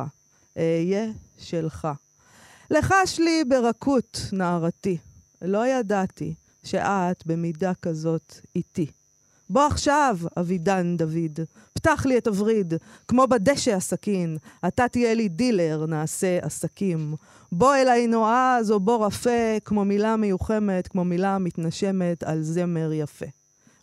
[0.56, 1.06] אהיה
[1.38, 1.88] שלך.
[2.70, 4.98] לחש לי ברכות, נערתי.
[5.42, 8.86] לא ידעתי שאת במידה כזאת איתי.
[9.50, 11.40] בוא עכשיו, אבידן דוד,
[11.72, 12.74] פתח לי את הווריד,
[13.08, 14.36] כמו בדשא הסכין,
[14.68, 17.14] אתה תהיה לי דילר, נעשה עסקים.
[17.52, 23.26] בוא אליי נועז או בוא רפה, כמו מילה מיוחמת, כמו מילה מתנשמת על זמר יפה.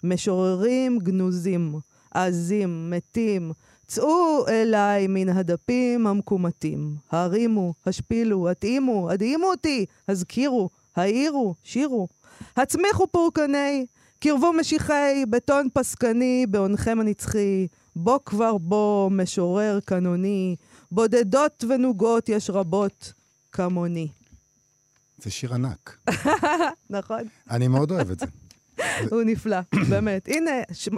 [0.04, 1.76] משוררים גנוזים,
[2.12, 3.52] עזים, מתים,
[3.88, 6.96] צאו אליי מן הדפים המקומטים.
[7.12, 12.08] הרימו, השפילו, התאימו, הדהימו אותי, הזכירו, העירו, שירו.
[12.58, 13.86] הצמיחו פורקני,
[14.30, 17.68] קרבו משיחי, בטון פסקני, בעונכם הנצחי.
[17.96, 20.56] בוא כבר בוא, משורר קנוני,
[20.92, 23.14] בודדות ונוגות יש רבות
[23.52, 24.08] כמוני.
[25.18, 25.98] זה שיר ענק.
[26.90, 27.22] נכון?
[27.50, 28.26] אני מאוד אוהב את זה.
[29.12, 29.60] הוא נפלא,
[29.90, 30.28] באמת.
[30.28, 30.52] הנה.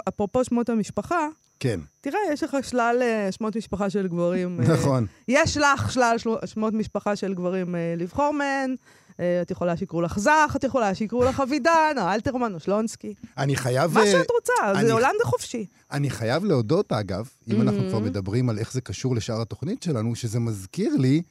[0.07, 1.27] אפרופו שמות המשפחה,
[1.59, 4.59] כן, תראה, יש לך שלל אה, שמות משפחה של גברים.
[4.61, 5.05] אה, נכון.
[5.27, 6.29] יש לך שלל של...
[6.45, 8.75] שמות משפחה של גברים אה, לבחור מהן.
[9.19, 13.13] אה, את יכולה שיקראו לך זך, את יכולה שיקראו לך אבידן, או אלתרמן, או שלונסקי.
[13.37, 13.93] אני חייב...
[13.93, 15.65] מה אה, שאת רוצה, זה עולם די חופשי.
[15.91, 17.89] אני חייב להודות, אגב, אם אנחנו.
[17.89, 21.21] כבר מדברים על איך זה קשור לשאר התוכנית שלנו, שזה מזכיר לי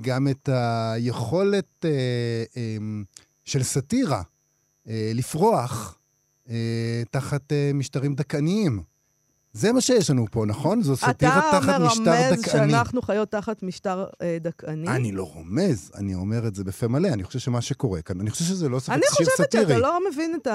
[0.00, 1.90] גם את היכולת אה,
[2.56, 2.76] אה,
[3.44, 4.22] של סאטירה
[4.88, 5.98] אה, לפרוח
[6.50, 8.82] אה, תחת אה, משטרים דכאניים.
[9.52, 10.82] זה מה שיש לנו פה, נכון?
[10.82, 12.70] זו סאטירה אתה תחת משטר מרמז דכאני.
[12.72, 14.88] שאנחנו חיות תחת משטר אה, דכאני?
[14.88, 17.08] אני לא רומז, אני אומר את זה בפה מלא.
[17.08, 19.64] אני חושב שמה שקורה כאן, אני חושב שזה לא ספק אני שיר חושבת סאטירי.
[19.64, 20.46] שאתה לא מבין את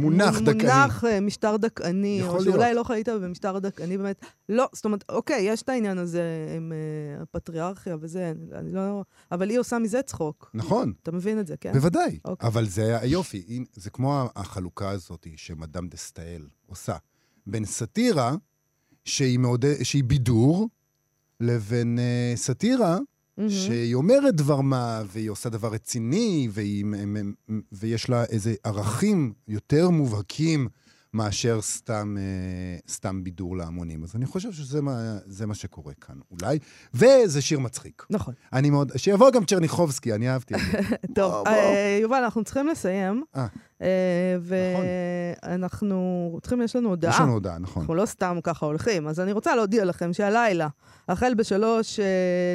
[0.00, 0.70] מונח דכאני.
[0.72, 2.44] המונח אה, משטר דכאני, או להיות.
[2.44, 4.24] שאולי לא חיית במשטר דכאני באמת.
[4.48, 6.22] לא, זאת אומרת, אוקיי, יש את העניין הזה
[6.56, 9.02] עם אה, הפטריארכיה וזה, אני לא...
[9.32, 10.50] אבל היא עושה מזה צחוק.
[10.54, 10.92] נכון.
[11.02, 11.72] אתה מבין את זה, כן?
[11.72, 12.48] בוודאי, אוקיי.
[12.48, 16.96] אבל זה היופי, זה כמו החלוקה הזאת שמדאם דה סטאל עושה,
[17.48, 18.34] בין סאטירה,
[19.04, 20.68] שהיא, מעודד, שהיא בידור,
[21.40, 22.98] לבין uh, סאטירה,
[23.36, 23.50] מהמם.
[23.50, 26.84] שהיא אומרת דבר מה, והיא עושה דבר רציני, והיא,
[27.72, 30.68] ויש לה איזה ערכים יותר מובהקים
[31.14, 34.04] מאשר סתם, uh, סתם בידור להמונים.
[34.04, 36.58] אז אני חושב שזה מה, זה מה שקורה כאן, אולי.
[36.94, 38.06] וזה שיר מצחיק.
[38.10, 38.34] נכון.
[38.52, 38.92] אני מאוד...
[38.96, 40.78] שיבוא גם צ'רניחובסקי, אני אהבתי את זה.
[41.14, 41.52] טוב, בוא, בוא.
[41.52, 43.24] אה, יובל, אנחנו צריכים לסיים.
[43.36, 43.46] אה.
[43.82, 44.84] אה, נכון.
[45.42, 47.10] ואנחנו צריכים, יש לנו הודעה.
[47.14, 47.80] יש לנו הודעה, נכון.
[47.82, 49.08] אנחנו לא סתם ככה הולכים.
[49.08, 50.68] אז אני רוצה להודיע לכם שהלילה,
[51.08, 52.04] החל בשלוש אה,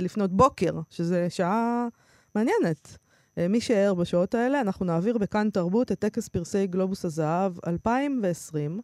[0.01, 1.87] לפנות בוקר, שזה שעה
[2.35, 3.02] מעניינת, אה,
[3.37, 8.79] מי שער בשעות האלה, אנחנו נעביר בכאן תרבות את טקס פרסי גלובוס הזהב 2020,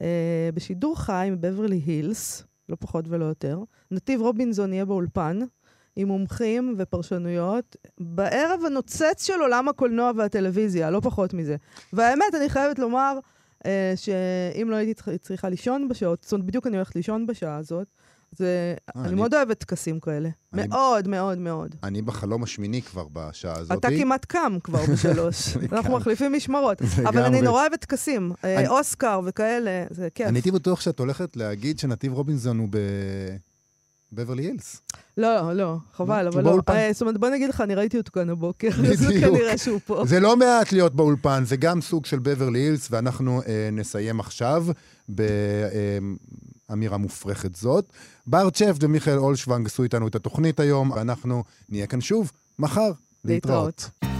[0.00, 3.62] אה, בשידור חי מבברלי הילס, לא פחות ולא יותר.
[3.90, 5.38] נתיב רובינזון יהיה באולפן.
[5.96, 11.56] עם מומחים ופרשנויות, בערב הנוצץ של עולם הקולנוע והטלוויזיה, לא פחות מזה.
[11.92, 13.18] והאמת, אני חייבת לומר
[13.66, 17.86] אה, שאם לא הייתי צריכה לישון בשעות, זאת אומרת, בדיוק אני הולכת לישון בשעה הזאת,
[18.32, 18.46] זה,
[18.96, 20.28] אה, אני אני- מאוד אוהבת טקסים כאלה.
[20.52, 21.74] אני- מאוד, מאוד, מאוד.
[21.82, 23.78] אני בחלום השמיני כבר בשעה הזאת.
[23.78, 25.56] אתה כמעט קם כבר בשלוש.
[25.72, 25.96] אנחנו.
[25.96, 26.82] מחליפים משמרות.
[27.08, 27.22] אבל.
[27.22, 28.32] אני נורא אוהבת טקסים.
[28.44, 30.26] אה, אני- אוסקר וכאלה, זה כיף.
[30.26, 32.68] אני הייתי בטוח שאת הולכת להגיד שנתיב רובינזון הוא
[34.12, 34.82] בבברלי הילס.
[35.16, 36.58] לא, לא, חבל, הוא אבל לא.
[36.68, 39.06] אה, זאת אומרת, בוא נגיד לך, אני ראיתי אותו כאן הבוקר, אז.
[39.20, 40.02] כנראה שהוא פה.
[40.06, 44.66] זה לא מעט להיות באולפן, זה גם סוג של בברלי הילס, ואנחנו אה, נסיים עכשיו
[46.68, 47.92] באמירה מופרכת זאת.
[48.26, 52.92] בר צ'ף ומיכאל אולשוונג עשו איתנו את התוכנית היום, ואנחנו נהיה כאן שוב מחר.
[53.24, 53.90] להתראות.
[54.04, 54.15] להתראות.